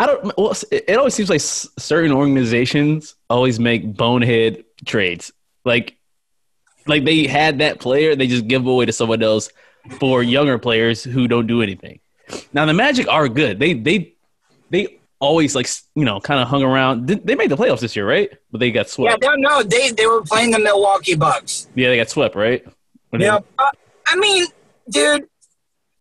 [0.00, 0.32] I don't.
[0.38, 5.30] Well, it always seems like certain organizations always make bonehead trades.
[5.64, 5.96] Like,
[6.86, 9.50] like they had that player, they just give away to someone else
[9.98, 12.00] for younger players who don't do anything.
[12.54, 13.58] Now the Magic are good.
[13.58, 14.14] They they
[14.70, 17.06] they always like you know kind of hung around.
[17.06, 18.30] They they made the playoffs this year, right?
[18.50, 19.22] But they got Yeah, swept.
[19.22, 21.68] no, no, they they were playing the Milwaukee Bucks.
[21.74, 22.64] Yeah, they got swept, right?
[23.10, 23.70] When they- Yeah, uh,
[24.08, 24.46] I mean,
[24.88, 25.24] dude,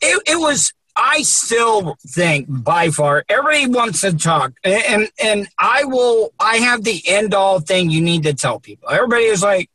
[0.02, 0.72] it, it was.
[1.00, 6.34] I still think by far everybody wants to talk, and, and and I will.
[6.40, 8.90] I have the end all thing you need to tell people.
[8.90, 9.70] Everybody is like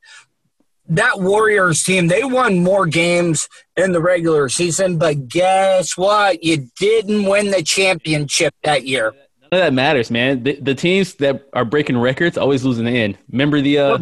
[0.89, 2.09] that Warriors team.
[2.09, 6.45] They won more games in the regular season, but guess what?
[6.45, 9.13] You didn't win the championship that year.
[9.41, 10.43] None of that matters, man.
[10.43, 13.17] The, the teams that are breaking records always lose in the end.
[13.31, 13.99] Remember the uh,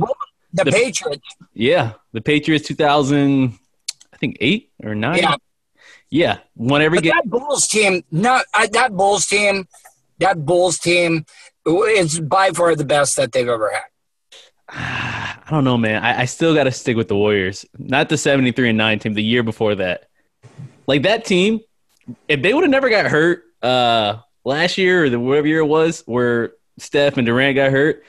[0.52, 1.22] The, The- Patriots.
[1.54, 3.56] Yeah, the Patriots 2000,
[4.12, 5.18] I think eight or nine.
[5.18, 5.36] Yeah.
[6.12, 7.12] Yeah, won every But game.
[7.14, 9.66] that Bulls team, no, uh, that Bulls team,
[10.18, 11.24] that Bulls team
[11.66, 13.82] is by far the best that they've ever had.
[14.68, 16.04] I don't know, man.
[16.04, 19.14] I, I still got to stick with the Warriors, not the 73 and nine team.
[19.14, 20.10] The year before that,
[20.86, 21.60] like that team,
[22.28, 25.66] if they would have never got hurt uh, last year or the whatever year it
[25.66, 28.04] was, where Steph and Durant got hurt,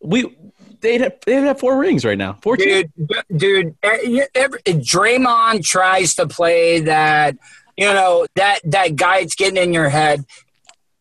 [0.00, 0.36] we
[0.80, 2.34] they'd have, they'd have four rings right now.
[2.42, 2.90] Four Dude,
[3.34, 7.36] dude, every, Draymond tries to play that,
[7.76, 10.24] you know, that that guy that's getting in your head.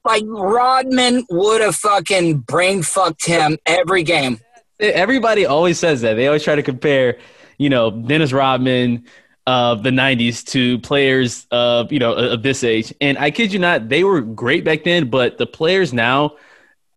[0.06, 4.40] Like Rodman would have fucking brain fucked him every game.
[4.80, 6.14] Everybody always says that.
[6.14, 7.18] They always try to compare,
[7.58, 9.06] you know, Dennis Rodman
[9.48, 12.94] of the 90s to players of, you know, of this age.
[13.02, 16.36] And I kid you not, they were great back then, but the players now,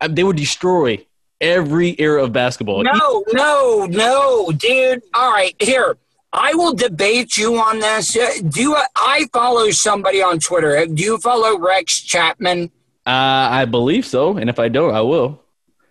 [0.01, 1.05] uh, they would destroy
[1.41, 2.83] every era of basketball.
[2.83, 5.03] No, no, no, dude.
[5.15, 5.97] All right, here.
[6.33, 8.17] I will debate you on this.
[8.17, 10.87] Uh, Do you, I follow somebody on Twitter?
[10.87, 12.71] Do you follow Rex Chapman?
[13.05, 14.37] Uh, I believe so.
[14.37, 15.43] And if I don't, I will.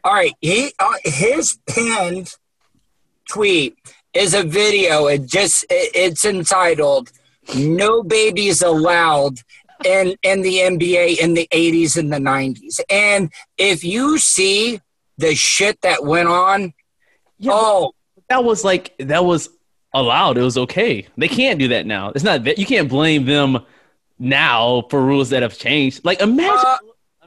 [0.05, 2.33] All right, he uh, his pinned
[3.29, 3.77] tweet
[4.13, 5.07] is a video.
[5.07, 7.11] It just it, it's entitled
[7.55, 9.39] "No Babies Allowed."
[9.85, 12.81] In, in the NBA in the 80s and the 90s.
[12.89, 14.81] And if you see
[15.19, 16.73] the shit that went on,
[17.37, 17.93] Yeah, oh,
[18.29, 19.49] that was like, that was
[19.93, 20.37] allowed.
[20.37, 21.07] It was okay.
[21.17, 22.09] They can't do that now.
[22.15, 23.59] It's not that you can't blame them
[24.17, 26.03] now for rules that have changed.
[26.05, 26.77] Like imagine Uh,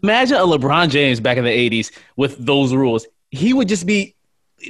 [0.02, 3.06] imagine a LeBron James back in the 80s with those rules.
[3.30, 4.14] He would just be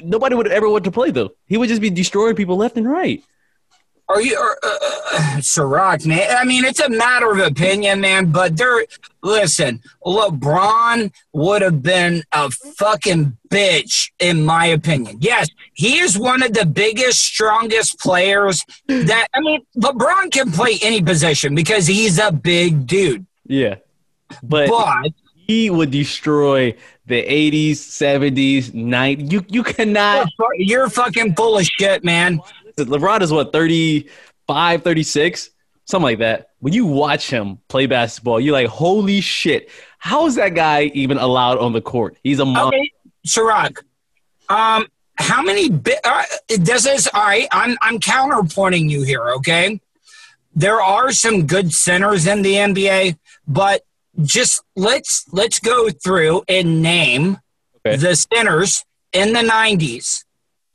[0.02, 1.30] nobody would ever want to play though.
[1.46, 3.22] He would just be destroying people left and right.
[4.12, 6.36] Are you, uh, uh, Ciroc, man?
[6.36, 8.30] I mean, it's a matter of opinion, man.
[8.30, 8.84] But there,
[9.22, 15.16] listen, LeBron would have been a fucking bitch, in my opinion.
[15.20, 20.78] Yes, he is one of the biggest, strongest players that, I mean, LeBron can play
[20.82, 23.24] any position because he's a big dude.
[23.46, 23.76] Yeah,
[24.42, 25.12] but, But
[25.46, 29.32] he would destroy the 80s, 70s, 90s.
[29.32, 30.28] You you cannot.
[30.56, 32.40] you're fucking full of shit, man.
[32.76, 35.50] LeBron is what 35, 36,
[35.84, 36.48] something like that.
[36.60, 39.70] When you watch him play basketball, you're like, holy shit!
[39.98, 42.16] How is that guy even allowed on the court?
[42.22, 42.76] He's a monster.
[42.78, 42.90] Okay,
[43.26, 43.78] Ciroc.
[44.48, 46.00] Um, how many bit?
[46.04, 46.24] Uh,
[46.58, 47.48] this is all right.
[47.52, 49.30] I'm I'm counterpointing you here.
[49.30, 49.80] Okay,
[50.54, 53.82] there are some good centers in the NBA, but
[54.22, 57.38] just let's let's go through and name
[57.84, 57.96] Okay.
[57.96, 60.24] the centers in the '90s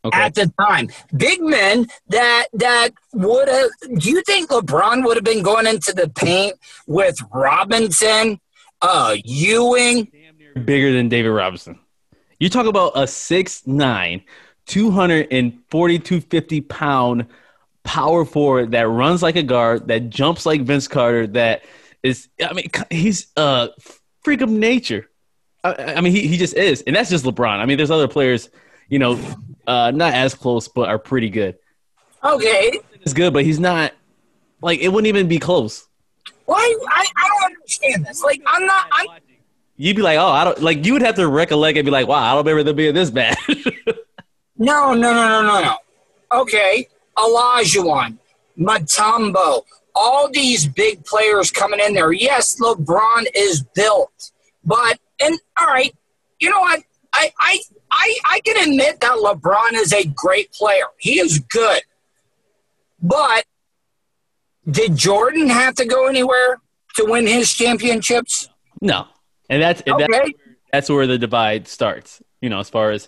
[0.07, 0.19] Okay.
[0.19, 0.89] at the time.
[1.15, 3.69] Big men that that would have.
[3.97, 6.55] Do you think LeBron would have been going into the paint
[6.87, 8.39] with Robinson,
[8.81, 10.11] uh, Ewing?
[10.65, 11.79] bigger than David Robinson.
[12.39, 14.23] You talk about a 6'9,
[14.65, 17.25] 240, 250 pound
[17.83, 21.63] power forward that runs like a guard, that jumps like Vince Carter, that
[22.03, 23.69] is, I mean, he's a
[24.23, 25.09] freak of nature.
[25.63, 26.83] I, I mean, he, he just is.
[26.85, 27.59] And that's just LeBron.
[27.59, 28.49] I mean, there's other players,
[28.89, 29.19] you know,
[29.67, 31.57] uh, not as close, but are pretty good.
[32.23, 33.93] Okay, It's good, but he's not,
[34.61, 35.87] like, it wouldn't even be close.
[36.45, 36.75] Why?
[36.89, 38.23] I, I don't understand this.
[38.23, 38.87] Like, I'm not.
[38.91, 39.07] I'm,
[39.79, 42.07] You'd be like, oh, I don't, like, you would have to recollect and be like,
[42.07, 43.37] wow, I don't remember them being this bad.
[44.57, 45.77] no, no, no, no, no, no.
[46.31, 48.17] Okay, Olajuwon,
[48.59, 49.63] Mutombo,
[49.93, 52.11] all these big players coming in there.
[52.11, 54.31] Yes, LeBron is built,
[54.65, 55.95] but and all right,
[56.39, 56.81] you know what?
[57.13, 57.59] I I
[57.91, 60.85] I, I can admit that LeBron is a great player.
[60.97, 61.81] He is good,
[63.01, 63.45] but
[64.69, 66.59] did Jordan have to go anywhere
[66.97, 68.49] to win his championships?
[68.81, 69.07] no.
[69.49, 70.33] And that's, and that's Okay.
[70.73, 72.21] that's where the divide starts.
[72.41, 73.07] You know, as far as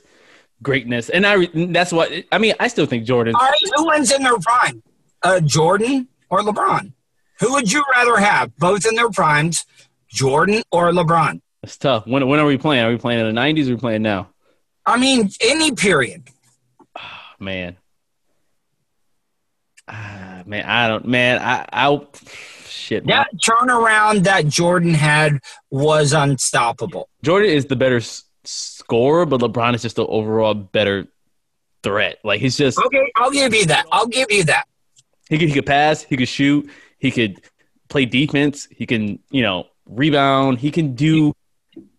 [0.63, 2.53] greatness, and I that's what I mean.
[2.61, 3.35] I still think Jordan.
[3.35, 4.81] All right, who wins in their prime?
[5.21, 6.93] Uh, Jordan or LeBron?
[7.41, 9.65] Who would you rather have, both in their primes,
[10.09, 11.41] Jordan or LeBron?
[11.61, 12.07] It's tough.
[12.07, 12.85] When when are we playing?
[12.85, 13.65] Are we playing in the '90s?
[13.67, 14.29] Or are we playing now?
[14.89, 16.23] I mean, any period.
[17.39, 17.77] Man,
[19.87, 21.05] ah, man, I don't.
[21.05, 22.01] Man, I I
[22.65, 23.05] shit.
[23.05, 23.17] man.
[23.17, 27.07] That turnaround that Jordan had was unstoppable.
[27.23, 31.07] Jordan is the better s- scorer, but LeBron is just the overall better
[31.83, 32.17] threat.
[32.23, 33.85] Like he's just Okay, I'll give you that.
[33.91, 34.65] I'll give you that.
[35.29, 37.41] he could he could pass, he could shoot, he could
[37.87, 41.33] play defense, he can you know rebound, he can do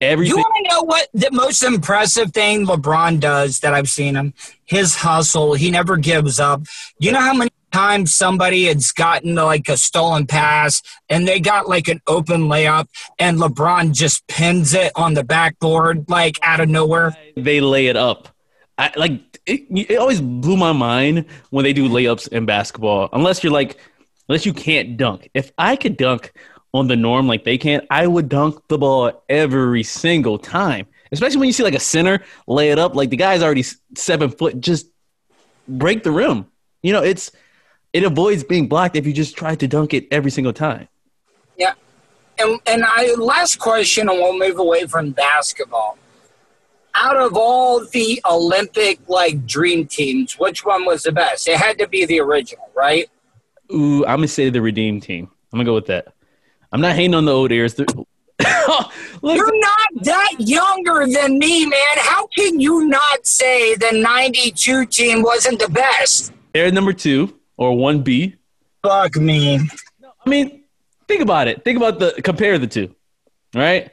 [0.01, 4.35] You want to know what the most impressive thing LeBron does that I've seen him?
[4.65, 5.55] His hustle.
[5.55, 6.63] He never gives up.
[6.99, 11.69] You know how many times somebody has gotten like a stolen pass and they got
[11.69, 16.69] like an open layup and LeBron just pins it on the backboard like out of
[16.69, 17.17] nowhere?
[17.37, 18.29] they lay it up.
[18.79, 23.09] I like it, it always blew my mind when they do layups in basketball.
[23.13, 23.79] Unless you're like,
[24.29, 25.29] unless you can't dunk.
[25.35, 26.33] If I could dunk
[26.73, 30.87] on the norm like they can, I would dunk the ball every single time.
[31.13, 33.65] Especially when you see like a center lay it up, like the guy's already
[33.97, 34.87] seven foot, just
[35.67, 36.47] break the rim.
[36.83, 37.33] You know, it's
[37.93, 40.89] it avoids being blocked if you just try to dunk it every single time.
[41.57, 41.75] Yeah.
[42.39, 45.99] And and I last question and we'll move away from basketball.
[46.95, 51.49] Out of all the Olympic like dream teams, which one was the best?
[51.49, 53.09] It had to be the original, right?
[53.73, 55.29] Ooh, I'm gonna say the redeem team.
[55.53, 56.15] I'm gonna go with that.
[56.73, 57.79] I'm not hating on the old ears.
[57.79, 58.07] Listen,
[59.23, 61.97] You're not that younger than me, man.
[61.99, 66.33] How can you not say the 92 team wasn't the best?
[66.53, 68.35] they're number two or one B.
[68.83, 69.61] Fuck me.
[70.25, 70.65] I mean,
[71.07, 71.65] think about it.
[71.65, 72.95] Think about the compare the two.
[73.55, 73.91] Right.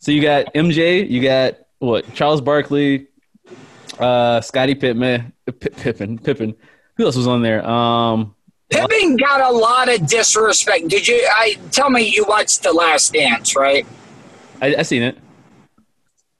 [0.00, 2.12] So you got MJ, you got what?
[2.14, 3.06] Charles Barkley,
[3.98, 6.54] uh, Scottie Pippen, P- Pippen, Pippen.
[6.96, 7.66] Who else was on there?
[7.66, 8.34] Um,
[8.70, 10.88] Pippen got a lot of disrespect.
[10.88, 11.26] Did you?
[11.32, 13.86] I tell me you watched The Last Dance, right?
[14.60, 15.18] I, I seen it.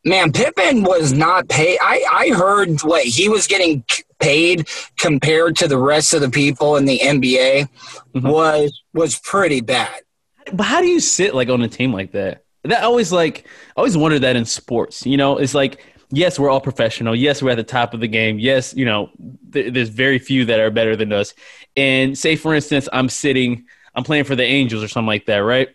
[0.05, 1.79] Man, Pippen was not paid.
[1.81, 3.85] I, I heard what he was getting
[4.21, 4.69] paid
[4.99, 7.69] compared to the rest of the people in the NBA
[8.15, 8.31] Mhm.
[8.31, 9.95] was was pretty bad.
[10.53, 12.43] But how do you sit like on a team like that?
[12.65, 13.47] That always like
[13.77, 15.07] I always wondered that in sports.
[15.07, 17.15] You know, it's like yes, we're all professional.
[17.15, 18.39] Yes, we're at the top of the game.
[18.39, 19.11] Yes, you know,
[19.53, 21.35] th- there's very few that are better than us.
[21.77, 25.39] And say for instance, I'm sitting, I'm playing for the Angels or something like that,
[25.39, 25.69] right?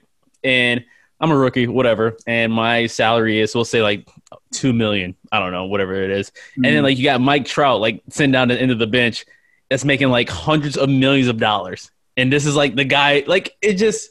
[0.43, 0.85] And
[1.19, 4.07] I'm a rookie, whatever, and my salary is we'll say like
[4.51, 5.15] two million.
[5.31, 6.31] I don't know, whatever it is.
[6.55, 6.83] And then mm-hmm.
[6.83, 9.25] like you got Mike Trout like sitting down the end of the bench,
[9.69, 13.23] that's making like hundreds of millions of dollars, and this is like the guy.
[13.27, 14.09] Like it just,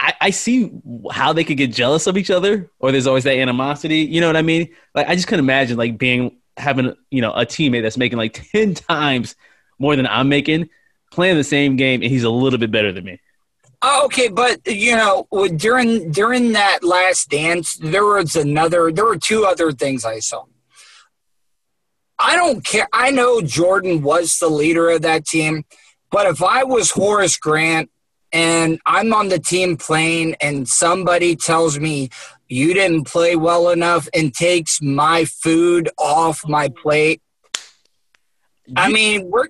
[0.00, 0.70] I, I see
[1.10, 3.98] how they could get jealous of each other, or there's always that animosity.
[3.98, 4.68] You know what I mean?
[4.94, 8.48] Like I just couldn't imagine like being having you know a teammate that's making like
[8.52, 9.34] ten times
[9.78, 10.68] more than I'm making,
[11.10, 13.20] playing the same game, and he's a little bit better than me.
[13.80, 15.26] Oh, okay, but you know,
[15.56, 18.92] during during that last dance, there was another.
[18.92, 20.44] There were two other things I saw.
[22.18, 22.88] I don't care.
[22.92, 25.64] I know Jordan was the leader of that team,
[26.10, 27.90] but if I was Horace Grant
[28.32, 32.10] and I'm on the team playing, and somebody tells me
[32.48, 37.20] you didn't play well enough and takes my food off my plate,
[38.76, 39.48] I mean, we're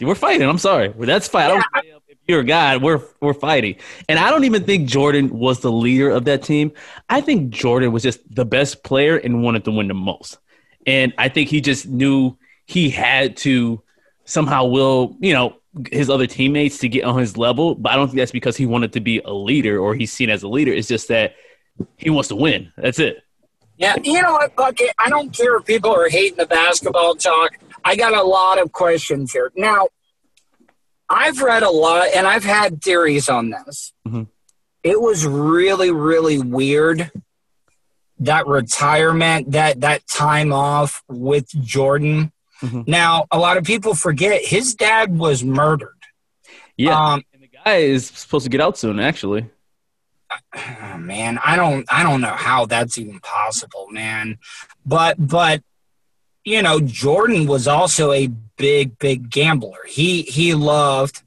[0.00, 0.48] we're fighting.
[0.48, 0.92] I'm sorry.
[0.98, 1.44] That's fine.
[1.44, 1.64] I don't
[2.08, 2.82] if you're a god.
[2.82, 3.76] We're we're fighting,
[4.08, 6.72] and I don't even think Jordan was the leader of that team.
[7.08, 10.38] I think Jordan was just the best player and wanted to win the most,
[10.86, 13.82] and I think he just knew he had to
[14.24, 15.56] somehow will you know
[15.90, 17.74] his other teammates to get on his level.
[17.74, 20.30] But I don't think that's because he wanted to be a leader or he's seen
[20.30, 20.72] as a leader.
[20.72, 21.34] It's just that
[21.96, 22.72] he wants to win.
[22.76, 23.22] That's it.
[23.76, 24.90] Yeah, you know what, Bucket?
[24.98, 27.58] I don't care if people are hating the basketball talk.
[27.84, 29.52] I got a lot of questions here.
[29.56, 29.88] Now,
[31.08, 33.92] I've read a lot and I've had theories on this.
[34.06, 34.26] Mhm.
[34.82, 37.10] It was really, really weird
[38.18, 42.32] that retirement, that that time off with Jordan.
[42.62, 42.88] Mhm.
[42.88, 45.94] Now, a lot of people forget his dad was murdered.
[46.76, 49.00] Yeah, Um, and the guy is supposed to get out soon.
[49.00, 49.48] Actually,
[50.54, 54.38] oh, man i don't i don't know how that's even possible man
[54.84, 55.62] but but
[56.44, 61.22] you know jordan was also a big big gambler he he loved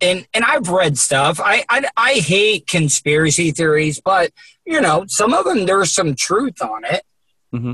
[0.00, 4.30] and and i've read stuff i i, I hate conspiracy theories but
[4.64, 7.02] you know some of them there's some truth on it
[7.52, 7.72] hmm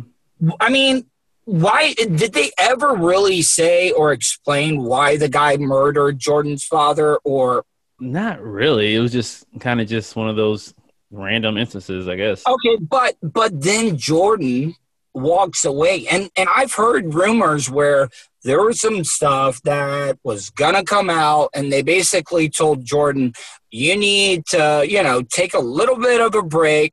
[0.60, 1.06] i mean
[1.44, 7.64] why did they ever really say or explain why the guy murdered jordan's father or
[8.00, 8.94] Not really.
[8.94, 10.74] It was just kind of just one of those
[11.10, 12.42] random instances, I guess.
[12.46, 14.74] Okay, but but then Jordan
[15.14, 18.08] walks away, and and I've heard rumors where
[18.42, 23.32] there was some stuff that was gonna come out, and they basically told Jordan,
[23.70, 26.92] "You need to, you know, take a little bit of a break."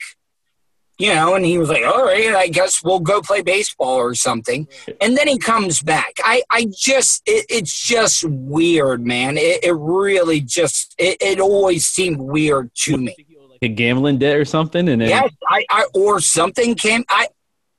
[1.01, 4.13] You know, and he was like, "All right, I guess we'll go play baseball or
[4.13, 4.67] something."
[5.01, 6.13] And then he comes back.
[6.23, 9.35] I, I just, it, it's just weird, man.
[9.37, 13.15] It, it really just, it, it always seemed weird to me.
[13.49, 17.03] Like a gambling debt or something, and then Yes, I, I or something came.
[17.09, 17.29] I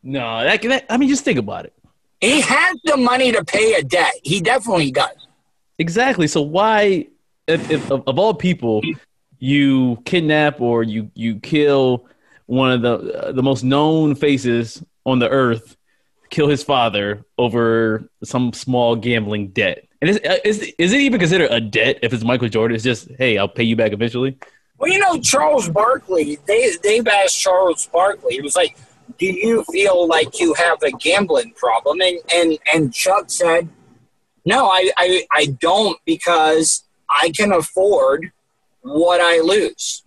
[0.02, 1.72] no, that, that I mean, just think about it.
[2.20, 4.14] he has the money to pay a debt.
[4.24, 5.28] He definitely does.
[5.78, 6.26] Exactly.
[6.26, 7.06] So why,
[7.46, 8.82] if, if of, of all people,
[9.38, 12.06] you kidnap or you you kill
[12.47, 15.76] one of the uh, the most known faces on the earth,
[16.30, 19.86] kill his father over some small gambling debt?
[20.01, 22.74] And is uh, is is it even considered a debt if it's Michael Jordan?
[22.74, 24.36] It's just hey, I'll pay you back eventually.
[24.78, 26.38] Well, you know, Charles Barkley.
[26.47, 28.34] They they've asked Charles Barkley.
[28.34, 28.76] It was like,
[29.16, 33.68] "Do you feel like you have a gambling problem?" And and and Chuck said,
[34.45, 38.32] "No, I I, I don't because I can afford
[38.80, 40.03] what I lose."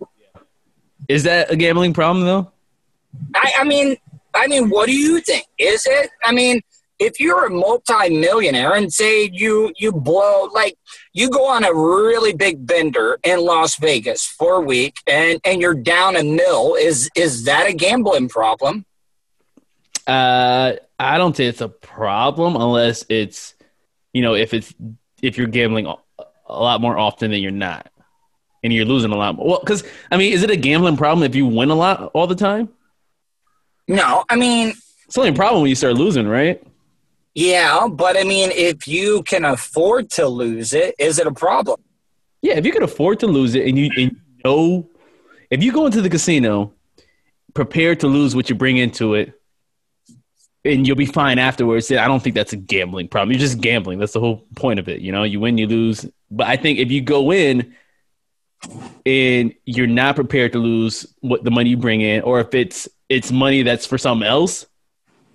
[1.08, 2.50] Is that a gambling problem though?
[3.34, 3.96] I, I mean,
[4.34, 5.46] I mean, what do you think?
[5.58, 6.10] Is it?
[6.22, 6.60] I mean,
[6.98, 10.76] if you're a multi-millionaire and say you you blow like
[11.12, 15.60] you go on a really big bender in Las Vegas for a week and and
[15.60, 18.84] you're down a mill, is is that a gambling problem?
[20.06, 23.54] Uh, I don't think it's a problem unless it's,
[24.12, 24.72] you know, if it's
[25.20, 25.96] if you're gambling a
[26.48, 27.90] a lot more often than you're not,
[28.66, 29.38] and you're losing a lot.
[29.38, 32.26] Well, because I mean, is it a gambling problem if you win a lot all
[32.26, 32.68] the time?
[33.88, 34.74] No, I mean,
[35.06, 36.62] It's only a problem when you start losing, right?
[37.34, 41.80] yeah, but I mean, if you can afford to lose it, is it a problem?
[42.42, 44.88] Yeah, if you can afford to lose it, and you and you know,
[45.50, 46.72] if you go into the casino
[47.54, 49.32] prepared to lose what you bring into it.
[50.64, 51.92] And you'll be fine afterwards.
[51.92, 53.30] I don't think that's a gambling problem.
[53.30, 54.00] You're just gambling.
[54.00, 55.00] That's the whole point of it.
[55.00, 56.04] You know, you win, you lose.
[56.28, 57.72] But I think if you go in
[59.04, 62.88] and you're not prepared to lose what the money you bring in, or if it's
[63.08, 64.66] it's money that's for something else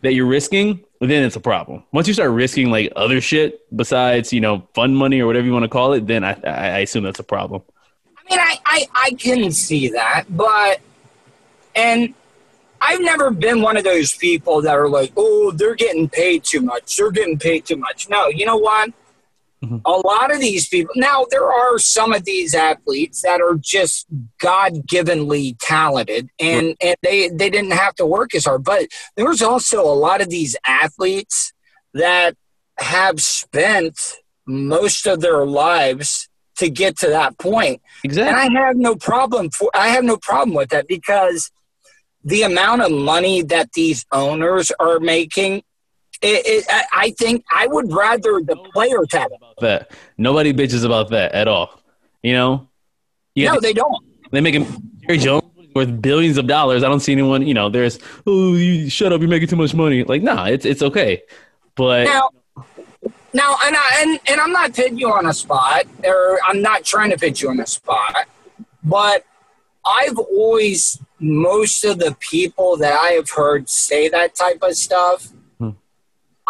[0.01, 1.83] that you're risking, then it's a problem.
[1.91, 5.53] Once you start risking like other shit besides you know fun money or whatever you
[5.53, 7.61] want to call it, then I I, I assume that's a problem.
[8.17, 10.79] I mean, I, I, I can see that, but,
[11.75, 12.13] and
[12.79, 16.61] I've never been one of those people that are like, oh, they're getting paid too
[16.61, 16.95] much.
[16.95, 18.09] They're getting paid too much.
[18.09, 18.91] No, you know what?
[19.63, 19.81] Mhm.
[19.85, 24.07] A lot of these people, now there are some of these athletes that are just
[24.39, 28.63] God givenly talented and, and they, they didn't have to work as hard.
[28.63, 31.53] But there's also a lot of these athletes
[31.93, 32.35] that
[32.79, 33.99] have spent
[34.47, 37.81] most of their lives to get to that point.
[38.03, 38.29] Exactly.
[38.29, 41.51] And I have no problem for I have no problem with that because
[42.23, 45.63] the amount of money that these owners are making,
[46.21, 49.39] it, it, I- I think I would rather the players have it.
[49.61, 49.91] that.
[50.17, 51.79] Nobody bitches about that at all.
[52.23, 52.67] You know?
[53.35, 54.03] You No, they don't.
[54.31, 54.65] they make him
[55.07, 55.43] Jerry Jones
[55.73, 56.83] worth billions of dollars.
[56.83, 57.97] I don't see anyone, you know, there's
[58.27, 60.03] oh you shut up, you're making too much money.
[60.03, 61.23] Like, nah, it's it's okay.
[61.75, 62.29] But Now,
[63.33, 66.83] now, and I and, and I'm not putting you on a spot, or I'm not
[66.83, 68.27] trying to put you on a spot,
[68.83, 69.25] but
[69.85, 75.29] I've always most of the people that I have heard say that type of stuff.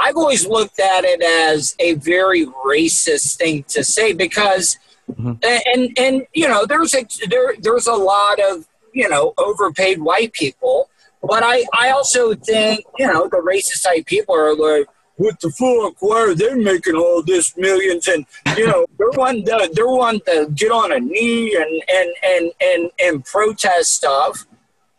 [0.03, 4.77] I've always looked at it as a very racist thing to say because,
[5.11, 5.33] Mhm.
[5.75, 8.53] and and you know, there's a there there's a lot of
[8.93, 10.89] you know overpaid white people,
[11.31, 14.87] but I I also think you know the racist type people are like,
[15.17, 15.93] what the fuck?
[15.99, 18.07] Why are they making all this millions?
[18.07, 18.25] And
[18.57, 22.45] you know, they're one to, they're one to get on a knee and and and
[22.69, 24.45] and and protest stuff.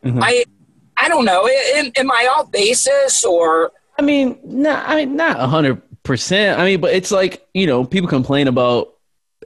[0.05, 0.21] Mhm.
[0.23, 0.45] I
[0.97, 1.49] I don't know.
[1.79, 3.73] Am, am I off basis or?
[3.99, 6.59] I mean, not I mean not a hundred percent.
[6.59, 8.95] I mean, but it's like you know, people complain about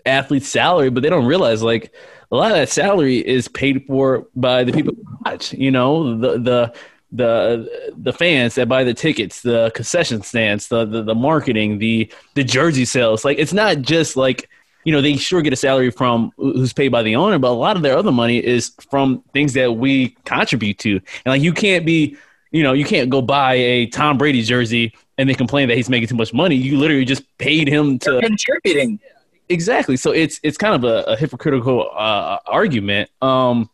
[0.05, 1.95] athletes' salary, but they don't realize like
[2.31, 5.53] a lot of that salary is paid for by the people who watch.
[5.53, 6.75] You know, the the
[7.13, 12.11] the the fans that buy the tickets, the concession stands, the the, the marketing, the
[12.35, 13.25] the jersey sales.
[13.25, 14.49] Like it's not just like
[14.85, 17.51] you know they sure get a salary from who's paid by the owner, but a
[17.51, 20.93] lot of their other money is from things that we contribute to.
[20.97, 22.17] And like you can't be
[22.51, 25.89] you know, you can't go buy a Tom Brady jersey and then complain that he's
[25.89, 26.55] making too much money.
[26.55, 29.01] You literally just paid him to contributing.
[29.49, 29.97] exactly.
[29.97, 33.11] So it's it's kind of a, a hypocritical uh, argument.
[33.23, 33.71] Um,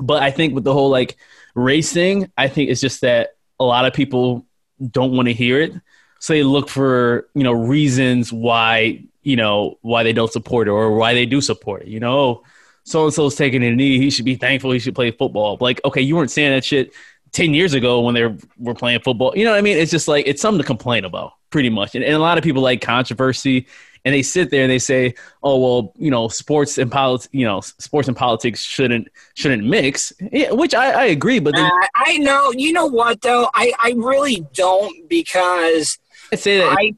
[0.00, 1.16] but I think with the whole like
[1.54, 4.46] racing, I think it's just that a lot of people
[4.90, 5.72] don't want to hear it,
[6.18, 10.70] so they look for you know reasons why you know why they don't support it
[10.70, 11.88] or why they do support it.
[11.88, 12.42] You know,
[12.84, 13.98] so and so's taking a knee.
[13.98, 14.72] He should be thankful.
[14.72, 15.58] He should play football.
[15.60, 16.92] Like, okay, you weren't saying that shit
[17.36, 18.24] 10 years ago when they
[18.56, 19.30] were, playing football.
[19.36, 19.76] You know what I mean?
[19.76, 21.94] It's just like, it's something to complain about, pretty much.
[21.94, 23.66] And, and a lot of people like controversy
[24.06, 27.44] and they sit there and they say, oh, well, you know, sports and politics, you
[27.44, 31.38] know, sports and politics shouldn't, shouldn't mix, yeah, which I, I agree.
[31.38, 32.52] But then Uh, I know.
[32.56, 33.50] You know what though?
[33.52, 35.98] I I really don't because
[36.32, 36.94] I say that I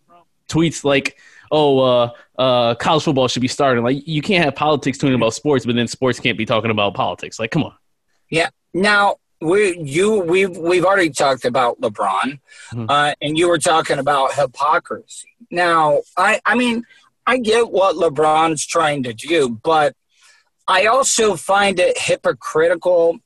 [0.49, 1.19] tweets like,
[1.51, 3.83] oh, uh, uh, college football should be starting.
[3.83, 6.95] Like, you can't have politics tweeting about sports, but then sports can't be talking about
[6.95, 7.41] politics.
[7.41, 7.75] Like, come on.
[8.31, 8.51] Yeah.
[8.73, 12.41] Now we you we've we've already talked about LeBron,
[12.73, 12.87] Mhm.
[12.89, 15.29] uh, and you were talking about hypocrisy.
[15.51, 16.85] Now I I mean
[17.27, 19.95] I get what LeBron's trying to do, but
[20.67, 23.19] I also find it hypocritical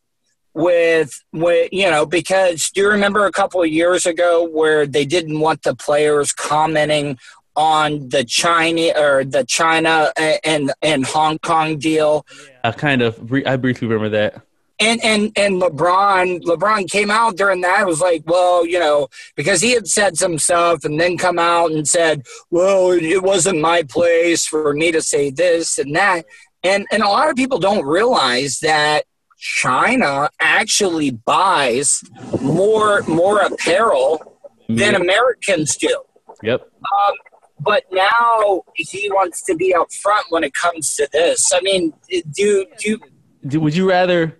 [0.54, 5.06] with with you know because do you remember a couple of years ago where they
[5.06, 7.18] didn't want the players commenting
[7.56, 10.12] on the China or the China
[10.44, 12.26] and and Hong Kong deal
[12.64, 14.42] I kind of, br- I briefly remember that.
[14.82, 19.60] And and and LeBron LeBron came out during that was like, well, you know, because
[19.60, 23.82] he had said some stuff and then come out and said, well, it wasn't my
[23.82, 26.24] place for me to say this and that.
[26.64, 29.04] And and a lot of people don't realize that
[29.38, 32.02] China actually buys
[32.40, 34.76] more more apparel mm-hmm.
[34.76, 36.02] than Americans do.
[36.42, 36.60] Yep.
[36.62, 37.14] Um,
[37.60, 41.52] but now he wants to be up front when it comes to this.
[41.52, 41.92] I mean,
[42.34, 42.98] do do
[43.46, 44.38] do, would you rather,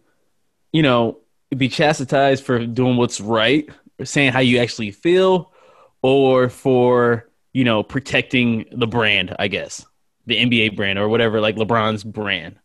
[0.72, 1.18] you know,
[1.56, 3.68] be chastised for doing what's right,
[3.98, 5.52] or saying how you actually feel,
[6.02, 9.36] or for you know protecting the brand?
[9.38, 9.84] I guess
[10.26, 12.56] the NBA brand or whatever, like LeBron's brand.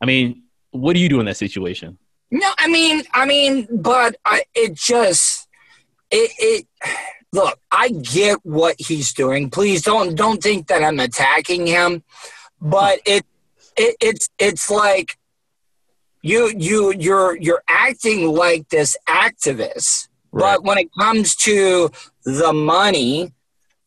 [0.00, 1.98] I mean, what do you do in that situation?
[2.30, 5.48] No, I mean, I mean, but I, it just,
[6.10, 6.66] it, it.
[7.32, 9.50] Look, I get what he's doing.
[9.50, 12.02] Please don't don't think that I'm attacking him,
[12.60, 13.24] but it,
[13.76, 15.18] it it's it's like
[16.22, 20.54] you you you're you're acting like this activist, Right.
[20.56, 21.90] but when it comes to
[22.24, 23.32] the money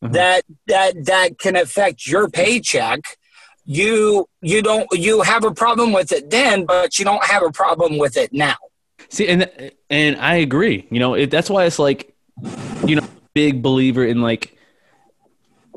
[0.02, 0.12] Mhm.
[0.14, 3.00] that that that can affect your paycheck,
[3.64, 7.52] you you don't you have a problem with it then, but you don't have a
[7.52, 8.56] problem with it now.
[9.08, 9.48] See, and
[9.90, 10.86] and I agree.
[10.90, 12.14] You know, it, that's why it's like,
[12.86, 14.56] you know, big believer in like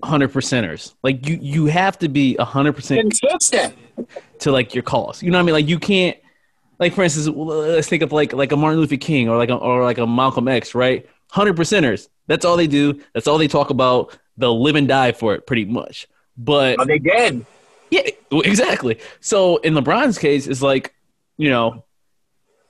[0.03, 0.93] hundred percenters.
[1.03, 3.75] Like you, you have to be hundred percent Consistent.
[4.39, 5.21] to like your cause.
[5.21, 5.53] You know what I mean?
[5.53, 6.17] Like you can't,
[6.79, 9.55] like for instance, let's think of like like a Martin Luther King or like a,
[9.55, 11.07] or like a Malcolm X, right?
[11.31, 12.07] Hundred percenters.
[12.27, 13.01] That's all they do.
[13.13, 14.17] That's all they talk about.
[14.37, 16.07] They'll live and die for it, pretty much.
[16.37, 17.45] But Oh, they did.
[17.91, 18.01] yeah,
[18.31, 18.99] exactly.
[19.21, 20.93] So in LeBron's case, it's like,
[21.37, 21.83] you know,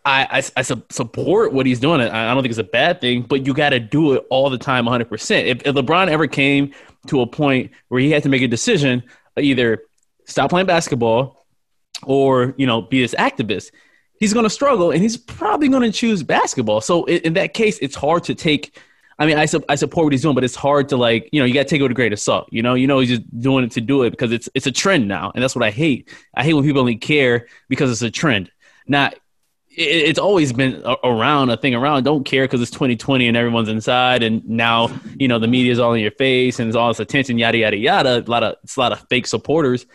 [0.06, 2.02] I, I, I su- support what he's doing.
[2.02, 4.50] I, I don't think it's a bad thing, but you got to do it all
[4.52, 5.46] the time, 100%.
[5.46, 6.74] If, if LeBron ever came
[7.08, 9.02] to a point where he had to make a decision,
[9.40, 9.82] either
[10.26, 11.48] stop playing basketball
[12.04, 13.72] or, you know, be this activist,
[14.26, 16.82] he's going to struggle and he's probably going to choose basketball.
[16.82, 18.80] So in, in that case, it's hard to take.
[19.20, 21.40] I mean, I, su- I support what he's doing, but it's hard to like, you
[21.40, 22.50] know, you got to take it with a grain of salt.
[22.52, 24.72] You know, you know, he's just doing it to do it because it's it's a
[24.72, 26.10] trend now, and that's what I hate.
[26.34, 28.52] I hate when people only care because it's a trend.
[28.88, 29.14] Not
[29.70, 32.04] it, it's always been a- around a thing around.
[32.04, 35.94] Don't care because it's 2020 and everyone's inside, and now you know the media's all
[35.94, 38.20] in your face and it's all this attention, yada yada yada.
[38.20, 39.86] A lot of it's a lot of fake supporters,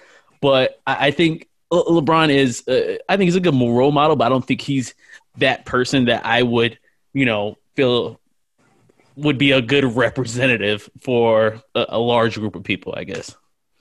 [0.40, 2.66] but I, I think LeBron is.
[2.66, 4.94] Uh, I think he's a good role model, but I don't think he's
[5.38, 6.78] that person that I would
[7.12, 8.18] you know feel
[9.16, 12.94] would be a good representative for a, a large group of people.
[12.96, 13.34] I guess.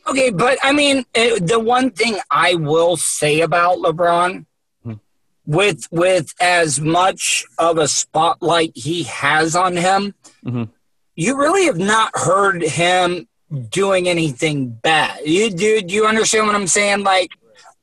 [0.08, 4.46] Okay, but I mean, eh, the one thing I will say about LeBron,
[4.84, 4.94] Hmm.
[5.46, 10.14] with with as much of a spotlight he has on him,
[10.46, 10.70] Mhm.
[11.16, 13.28] you really have not heard him
[13.72, 15.20] doing anything bad.
[15.26, 17.04] You do, do you understand what I'm saying?
[17.04, 17.32] Like,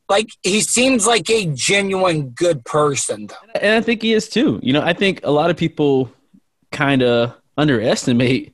[0.08, 3.58] like he seems like a genuine good person, though.
[3.60, 4.60] And I think he is too.
[4.62, 6.10] You know, I think a lot of people
[6.72, 8.52] kind of underestimate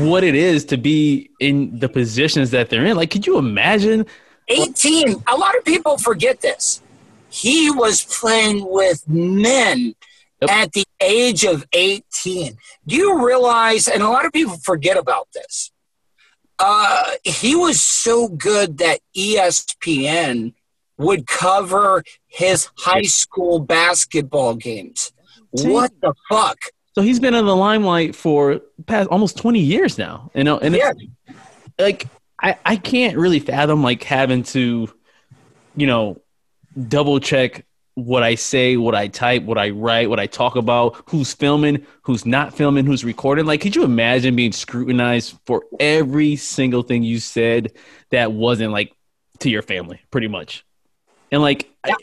[0.00, 2.96] what it is to be in the positions that they're in.
[2.96, 4.06] Like, could you imagine?
[4.48, 5.22] 18.
[5.26, 6.82] A lot of people forget this.
[7.30, 9.94] He was playing with men
[10.40, 10.50] Yep.
[10.50, 12.56] at the age of 18.
[12.86, 15.72] Do you realize, and a lot of people forget about this,
[16.60, 20.54] uh, he was so good that ESPN
[20.98, 25.12] would cover his high school basketball games.
[25.56, 25.68] See?
[25.70, 26.58] What the fuck?
[26.94, 30.30] So he's been in the limelight for past almost 20 years now.
[30.34, 30.92] You know, and Yeah.
[30.96, 31.38] it's
[31.78, 32.06] like
[32.42, 34.92] I, I can't really fathom like having to,
[35.76, 36.20] you know,
[36.88, 41.02] double check what I say, what I type, what I write, what I talk about,
[41.08, 43.44] who's filming, who's not filming, who's recording.
[43.44, 47.72] Like, could you imagine being scrutinized for every single thing you said
[48.10, 48.92] that wasn't like
[49.40, 50.64] to your family, pretty much?
[51.30, 51.94] And like, I,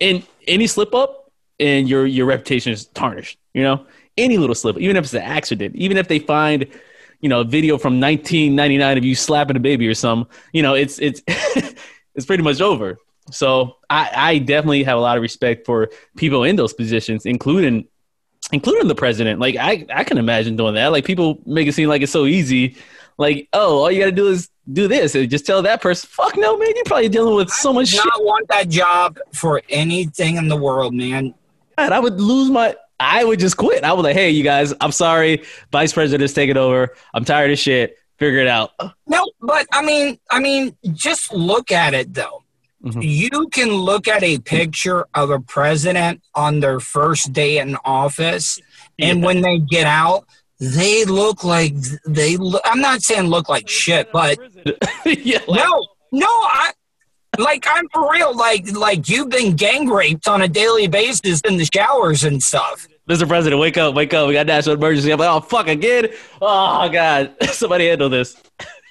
[0.00, 3.38] and any slip up, and your your reputation is tarnished.
[3.52, 3.86] You know,
[4.16, 6.66] any little slip, even if it's an accident, even if they find,
[7.20, 10.74] you know, a video from 1999 of you slapping a baby or something, you know,
[10.74, 11.22] it's it's
[12.14, 12.98] it's pretty much over.
[13.30, 17.86] So I, I definitely have a lot of respect for people in those positions, including
[18.52, 19.40] including the president.
[19.40, 20.88] Like I, I can imagine doing that.
[20.88, 22.76] Like people make it seem like it's so easy.
[23.16, 26.08] Like, oh, all you got to do is do this and just tell that person,
[26.10, 28.02] fuck no, man, you're probably dealing with so much I shit.
[28.04, 31.34] do not want that job for anything in the world, man.
[31.76, 32.74] God, I would lose my.
[33.00, 33.82] I would just quit.
[33.84, 35.42] I would like, hey, you guys, I'm sorry,
[35.72, 36.94] vice president is taking over.
[37.12, 37.98] I'm tired of shit.
[38.18, 38.70] Figure it out.
[39.08, 42.44] No, but I mean, I mean, just look at it though.
[42.84, 43.02] Mhm.
[43.02, 48.60] You can look at a picture of a president on their first day in office,
[48.98, 49.26] and Yeah.
[49.26, 50.26] when they get out,
[50.60, 51.74] they look like
[52.06, 52.36] they.
[52.36, 54.38] Look, I'm not saying look like shit, but
[55.04, 56.72] yeah, like- no, no, I.
[57.36, 58.32] Like I'm for real.
[58.36, 62.86] Like like you've been gang raped on a daily basis in the showers and stuff.
[63.08, 63.26] Mr.
[63.26, 64.28] President, wake up, wake up.
[64.28, 65.10] We got national emergency.
[65.12, 66.08] I'm like, oh fuck again.
[66.40, 68.40] Oh god, somebody handle this.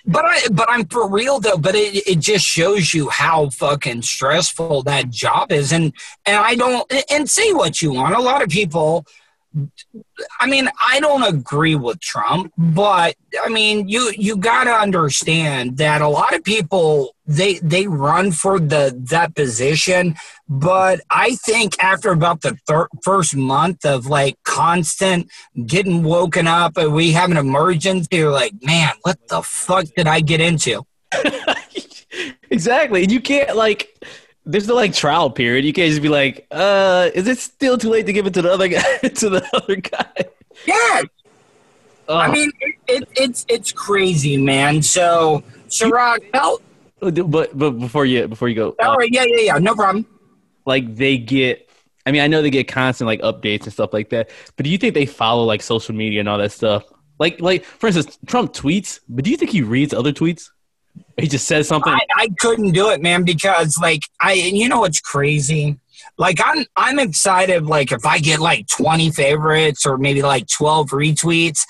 [0.05, 1.55] But I, but I'm for real though.
[1.57, 5.93] But it, it just shows you how fucking stressful that job is, and
[6.26, 8.14] and I don't and say what you want.
[8.14, 9.05] A lot of people,
[10.39, 15.78] I mean, I don't agree with Trump, but I mean, you you got to understand
[15.78, 20.16] that a lot of people they they run for the that position,
[20.49, 25.32] but I think after about the thir- first month of like constant
[25.66, 30.08] getting woken up and we have an emergency, you're like, man, what the fuck did
[30.08, 30.86] I get into?
[32.49, 33.06] exactly.
[33.08, 33.89] You can't like.
[34.45, 35.63] There's no like trial period.
[35.65, 38.41] You can't just be like, uh, is it still too late to give it to
[38.41, 38.97] the other guy?
[38.97, 40.25] to the other guy.
[40.65, 41.01] Yeah,
[42.09, 42.17] Oh.
[42.17, 44.81] I mean, it, it, it's it's crazy, man.
[44.81, 46.59] So, Ciroc, tell,
[46.99, 50.05] but but before you before you go, uh, all right, yeah, yeah, yeah, no problem.
[50.65, 51.69] like they get
[52.05, 54.69] I mean, I know they get constant like updates and stuff like that, but do
[54.69, 56.83] you think they follow like social media and all that stuff?
[57.19, 60.49] Like like for instance, Trump tweets, but do you think he reads other tweets?
[61.18, 61.93] He just says something.
[61.93, 65.80] I, I couldn't do it, man, because like I, you know, what's crazy.
[66.18, 67.66] Like I'm, I'm excited.
[67.66, 71.61] Like if I get like 20 favorites or maybe like 12 retweets,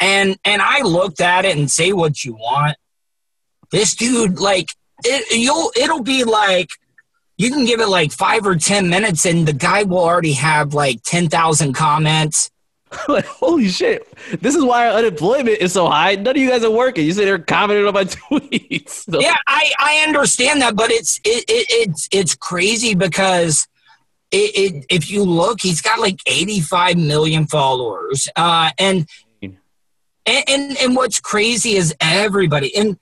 [0.00, 2.76] and and I looked at it and say what you want.
[3.70, 4.68] This dude, like,
[5.02, 6.68] it, you'll, it'll be like
[7.42, 10.74] you can give it like five or 10 minutes, and the guy will already have
[10.74, 12.51] like 10,000 comments.
[13.08, 14.06] like, holy shit.
[14.40, 16.14] This is why our unemployment is so high.
[16.14, 17.04] None of you guys are working.
[17.06, 18.90] You sit there commenting on my tweets.
[19.10, 23.66] So- yeah, I, I understand that, but it's it, it, it's it's crazy because
[24.32, 28.28] it, it, if you look, he's got like 85 million followers.
[28.34, 29.06] Uh, and,
[29.42, 29.56] and,
[30.26, 32.98] and, and what's crazy is everybody, and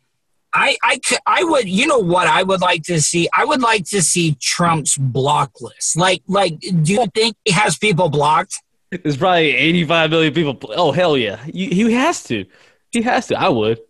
[0.53, 3.28] I, I, I would, you know what I would like to see?
[3.32, 5.97] I would like to see Trump's block list.
[5.97, 8.61] Like, like, do you think he has people blocked?
[8.91, 10.59] There's probably 85 million people.
[10.74, 12.45] Oh hell yeah, he, he has to.
[12.91, 13.41] He has to.
[13.41, 13.80] I would.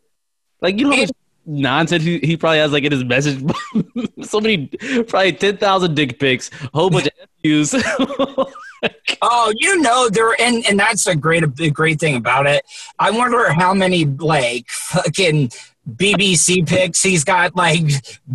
[0.61, 1.11] Like you know how much
[1.47, 3.43] nonsense he, he probably has like in his message.
[4.23, 4.67] so many,
[5.09, 7.75] probably 10,000 dick pics, a whole bunch of views.
[9.23, 12.65] Oh, you know there, and and that's a great a great thing about it.
[12.99, 15.51] I wonder how many like fucking
[15.87, 17.85] BBC pics he's got, like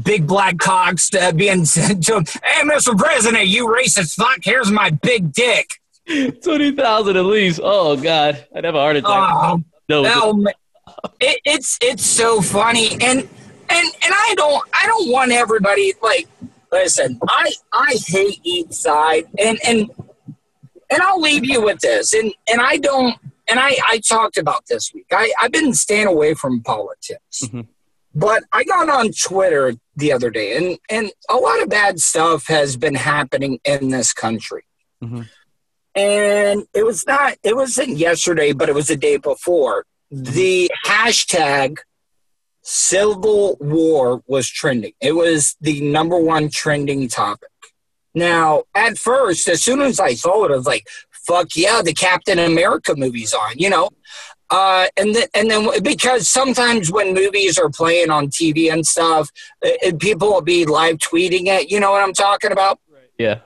[0.03, 2.25] big black cocks uh, being sent to him.
[2.43, 2.95] Hey, Mr.
[2.95, 4.39] President, you racist fuck!
[4.43, 5.67] Here's my big dick.
[6.07, 7.59] 20,000 at least.
[7.63, 9.11] Oh god, I'd have a heart attack.
[9.11, 10.45] Oh, no,
[11.19, 13.27] it, it's it's so funny, and and
[13.69, 16.27] and I don't I don't want everybody like
[16.71, 17.19] listen.
[17.27, 19.89] I I hate each side, and and
[20.89, 23.15] and I'll leave you with this, and and I don't.
[23.47, 25.05] And I, I talked about this week.
[25.11, 27.43] I, I've been staying away from politics.
[27.43, 27.67] Mhm.
[28.15, 32.47] But I got on Twitter the other day, and, and a lot of bad stuff
[32.47, 34.63] has been happening in this country.
[35.03, 35.29] Mhm.
[35.95, 39.85] And it was not, it wasn't yesterday, but it was the day before.
[40.11, 41.77] The hashtag
[42.61, 44.93] Civil War was trending.
[44.99, 47.49] It was the number one trending topic.
[48.13, 51.93] Now, at first, as soon as I saw it, I was like, fuck yeah, the
[51.93, 53.89] Captain America movie's on, you know?
[54.49, 59.29] Uh, and then, and then because sometimes when movies are playing on TV and stuff,
[59.65, 61.69] uh, people will be live tweeting it.
[61.69, 62.79] You know what I'm talking about?
[63.17, 63.39] yeah.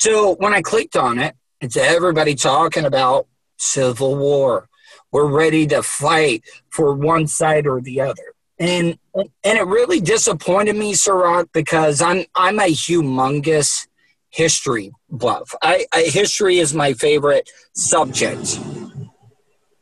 [0.00, 4.68] So when I clicked on it, it's everybody talking about civil war.
[5.10, 8.34] We're ready to fight for one side or the other.
[8.58, 9.28] And and
[9.58, 13.86] it really disappointed me, Sirach, because I'm I'm a humongous
[14.30, 15.54] history buff.
[15.62, 18.58] I, I history is my favorite subject.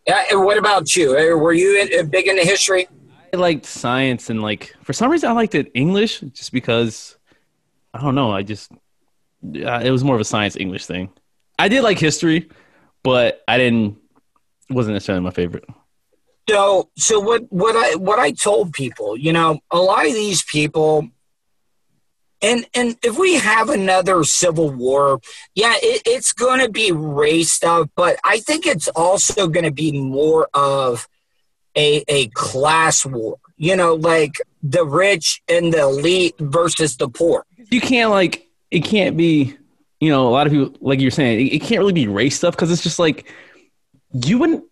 [0.06, 1.16] Yeah, and what about you?
[1.16, 2.86] Uh, Were you in- uh, big into history?
[3.32, 7.16] I liked science and like for some reason I liked it English just because
[7.92, 11.10] I don't know I just uh, it was more of a science English thing.
[11.58, 12.48] I did like history,
[13.02, 13.98] but I didn't
[14.70, 15.64] wasn't necessarily my favorite.
[16.48, 20.42] So, so what, what I, what I told people, you know, a lot of these
[20.42, 21.08] people,
[22.40, 25.20] and, and if we have another civil war,
[25.54, 29.72] yeah, it, it's going to be race stuff, but I think it's also going to
[29.72, 31.08] be more of
[31.76, 37.44] a, a class war, you know, like the rich and the elite versus the poor.
[37.70, 39.56] You can't like it can't be
[40.00, 42.36] you know a lot of people like you're saying it, it can't really be race
[42.36, 43.32] stuff because it's just like
[44.12, 44.64] you wouldn't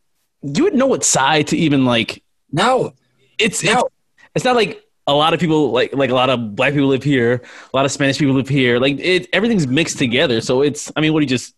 [0.42, 2.22] you wouldn't know what side to even like
[2.52, 2.92] No,
[3.38, 3.88] it's it's, no.
[4.34, 7.02] it's not like a lot of people like like a lot of black people live
[7.02, 10.90] here a lot of spanish people live here like it everything's mixed together so it's
[10.96, 11.54] i mean what are you just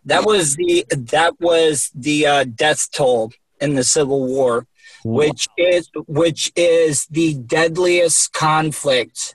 [0.04, 0.84] That was the
[1.14, 4.66] that was the uh, death toll in the Civil War,
[5.04, 9.34] which is which is the deadliest conflict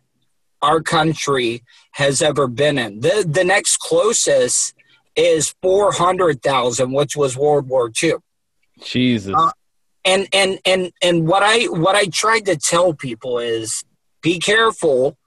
[0.62, 1.62] our country
[2.02, 3.02] has ever been in.
[3.02, 4.74] The the next closest
[5.16, 8.14] is four hundred thousand, which was World War II.
[8.84, 9.52] jesus Uh,
[10.06, 13.84] and and and and what I what I tried to tell people is
[14.22, 15.18] be careful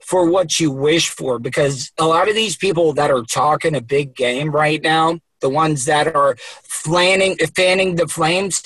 [0.00, 3.80] for what you wish for because a lot of these people that are talking a
[3.80, 8.62] big game right now, the ones that are fanning fanning the flames,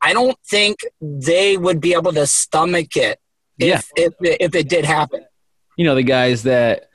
[0.00, 3.18] I don't think they would be able to stomach it
[3.58, 3.78] Yeah.
[3.78, 5.24] if if, if it did happen.
[5.76, 6.88] you know the guys that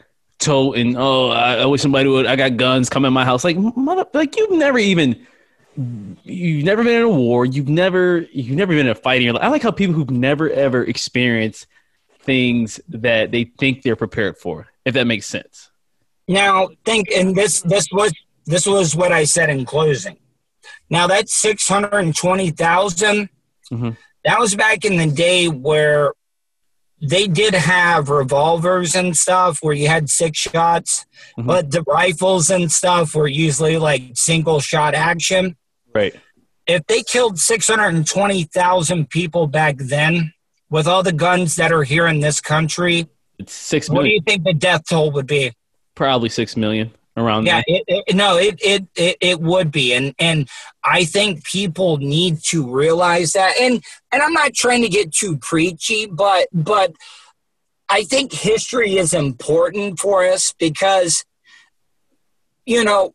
[0.73, 3.57] and oh I, I wish somebody would I got guns come in my house like
[3.57, 5.25] mother like you've never even
[6.23, 9.23] you've never been in a war you've never you've never been in a fight in
[9.23, 9.43] your life.
[9.43, 11.67] I like how people who've never ever experienced
[12.19, 15.69] things that they think they're prepared for if that makes sense
[16.27, 18.13] Now think, and this this was
[18.45, 20.17] this was what I said in closing.
[20.89, 23.97] Now that's six hundred and twenty Mhm.
[24.25, 26.13] That was back in the day where
[27.01, 31.05] they did have revolvers and stuff where you had six shots,
[31.37, 31.45] Mhm.
[31.47, 35.55] but the rifles and stuff were usually like single shot action.
[35.93, 36.15] right
[36.67, 40.33] If they killed six hundred and twenty thousand people back then,
[40.69, 43.07] with all the guns that are here in this country,
[43.39, 45.51] it's six what do you think the death toll would be?
[45.95, 47.65] probably six million around Yeah, that.
[47.67, 50.49] it, it, no, it, it it it would be, and and
[50.83, 53.53] I think people need to realize that.
[53.59, 56.93] And and I'm not trying to get too preachy, but but
[57.89, 61.25] I think history is important for us because
[62.65, 63.13] you know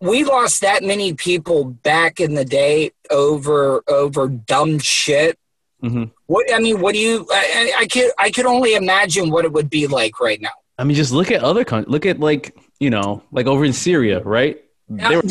[0.00, 5.38] we lost that many people back in the day over over dumb shit.
[5.80, 7.26] hmm What I mean, what do you?
[7.30, 10.50] I, I I could I could only imagine what it would be like right now.
[10.78, 11.92] I mean, just look at other countries.
[11.92, 14.62] Look at like you know, like over in Syria, right?
[14.88, 15.22] They were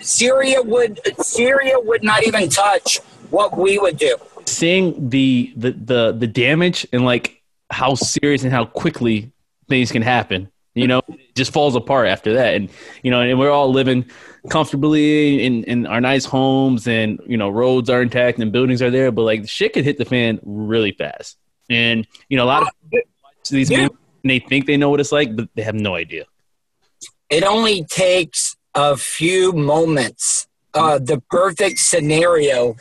[0.00, 2.98] Syria would Syria would not even touch
[3.30, 4.16] what we would do.
[4.46, 9.32] seeing the the the the damage and like how serious and how quickly
[9.68, 10.48] things can happen.
[10.74, 12.68] You know, it just falls apart after that, and
[13.02, 14.04] you know, and we're all living
[14.48, 18.90] comfortably in in our nice homes, and you know, roads are intact and buildings are
[18.90, 21.36] there, but like shit could hit the fan really fast.
[21.68, 22.98] And you know, a lot of uh,
[23.50, 23.78] these Yeah.
[23.78, 26.24] movies, and they think they know what it's like, but they have no idea.
[27.30, 32.76] It only takes a few moments, uh, the perfect scenario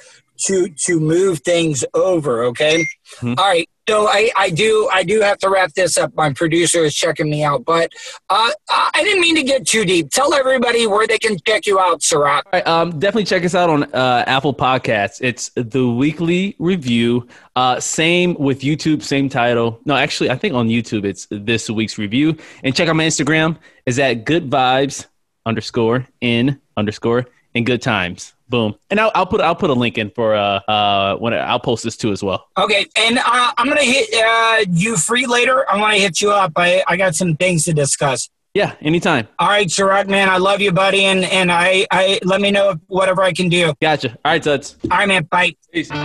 [0.45, 2.43] to to move things over.
[2.45, 2.85] Okay,
[3.21, 3.37] Mhm.
[3.37, 3.69] All right.
[3.89, 6.13] So I, I do I do have to wrap this up.
[6.13, 7.89] My producer is checking me out, but
[8.29, 10.09] uh, I didn't mean to get too deep.
[10.09, 12.03] Tell everybody where they can check you out.
[12.13, 12.21] All
[12.51, 15.19] right, um, definitely check us out on uh, Apple Podcasts.
[15.21, 17.27] It's the weekly review.
[17.55, 19.79] Uh, same with YouTube, same title.
[19.85, 22.35] No, actually, I think on YouTube it's this week's review.
[22.65, 25.05] And check out my Instagram is at good vibes
[25.45, 27.25] underscore in underscore
[27.55, 28.33] and good times.
[28.49, 28.75] Boom.
[28.89, 31.59] And I'll, I'll put I'll put a link in for uh uh when I, I'll
[31.59, 32.47] post this too as well.
[32.57, 35.69] Okay, and uh, I'm gonna hit uh, you free later.
[35.69, 36.53] I want to hit you up.
[36.55, 38.29] I, I got some things to discuss.
[38.53, 39.27] Yeah, anytime.
[39.37, 42.75] All right, Sirach, man, I love you, buddy, and and I I let me know
[42.87, 43.73] whatever I can do.
[43.81, 44.11] Gotcha.
[44.23, 44.77] All right, Tuts.
[44.89, 45.53] All right, man, bye.
[45.71, 45.91] Peace.
[45.91, 45.97] And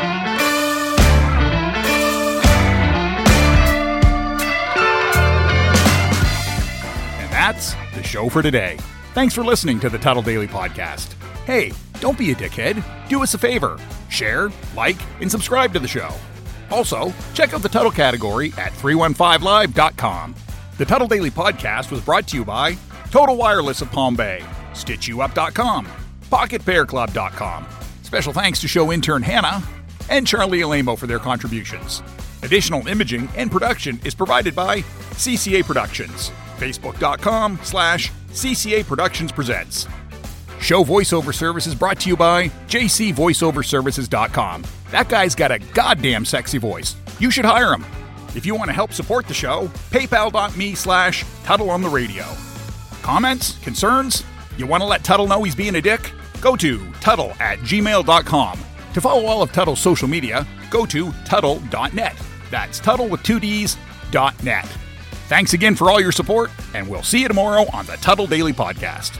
[7.33, 8.79] that's the show for today.
[9.15, 11.15] Thanks for listening to the Tuttle Daily Podcast.
[11.45, 11.73] Hey,
[12.03, 12.83] don't be a dickhead.
[13.09, 13.79] Do us a favor
[14.11, 16.11] share, like, and subscribe to the show.
[16.71, 20.35] Also, check out the Tuttle category at 315live.com.
[20.77, 22.77] The Tuttle Daily Podcast was brought to you by
[23.11, 24.43] Total Wireless of Palm Bay,
[24.73, 25.87] StitchYouUp.com,
[26.31, 27.67] PocketPairClub.com.
[28.03, 29.63] Special thanks to show intern Hannah
[30.11, 32.03] and Charlie Alamo for their contributions.
[32.43, 34.81] Additional imaging and production is provided by
[35.13, 36.31] CCA Productions.
[36.59, 39.87] Facebook.com slash CCA Productions Presents.
[40.63, 44.63] Show voiceover services brought to you by jcvoiceoverservices.com.
[44.93, 46.95] That guy's got a goddamn sexy voice.
[47.19, 47.85] You should hire him.
[48.37, 52.25] If you want to help support the show, paypal.me slash Tuttle on the radio.
[53.03, 53.59] Comments?
[53.59, 54.23] Concerns?
[54.57, 56.13] You want to let Tuttle know he's being a dick?
[56.41, 58.61] Go to Tuttle at gmail.com.
[58.95, 62.15] To follow all of Tuttle's social media, go to Tuttle.net.
[62.53, 63.77] That's Tuttle with two D's,
[64.13, 64.67] dot net.
[65.27, 68.53] Thanks again for all your support, and we'll see you tomorrow on the Tuttle Daily
[68.53, 69.19] Podcast.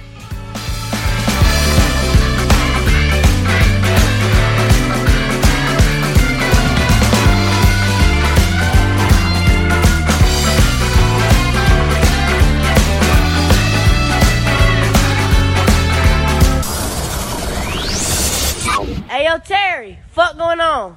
[20.23, 20.91] Fuck going on?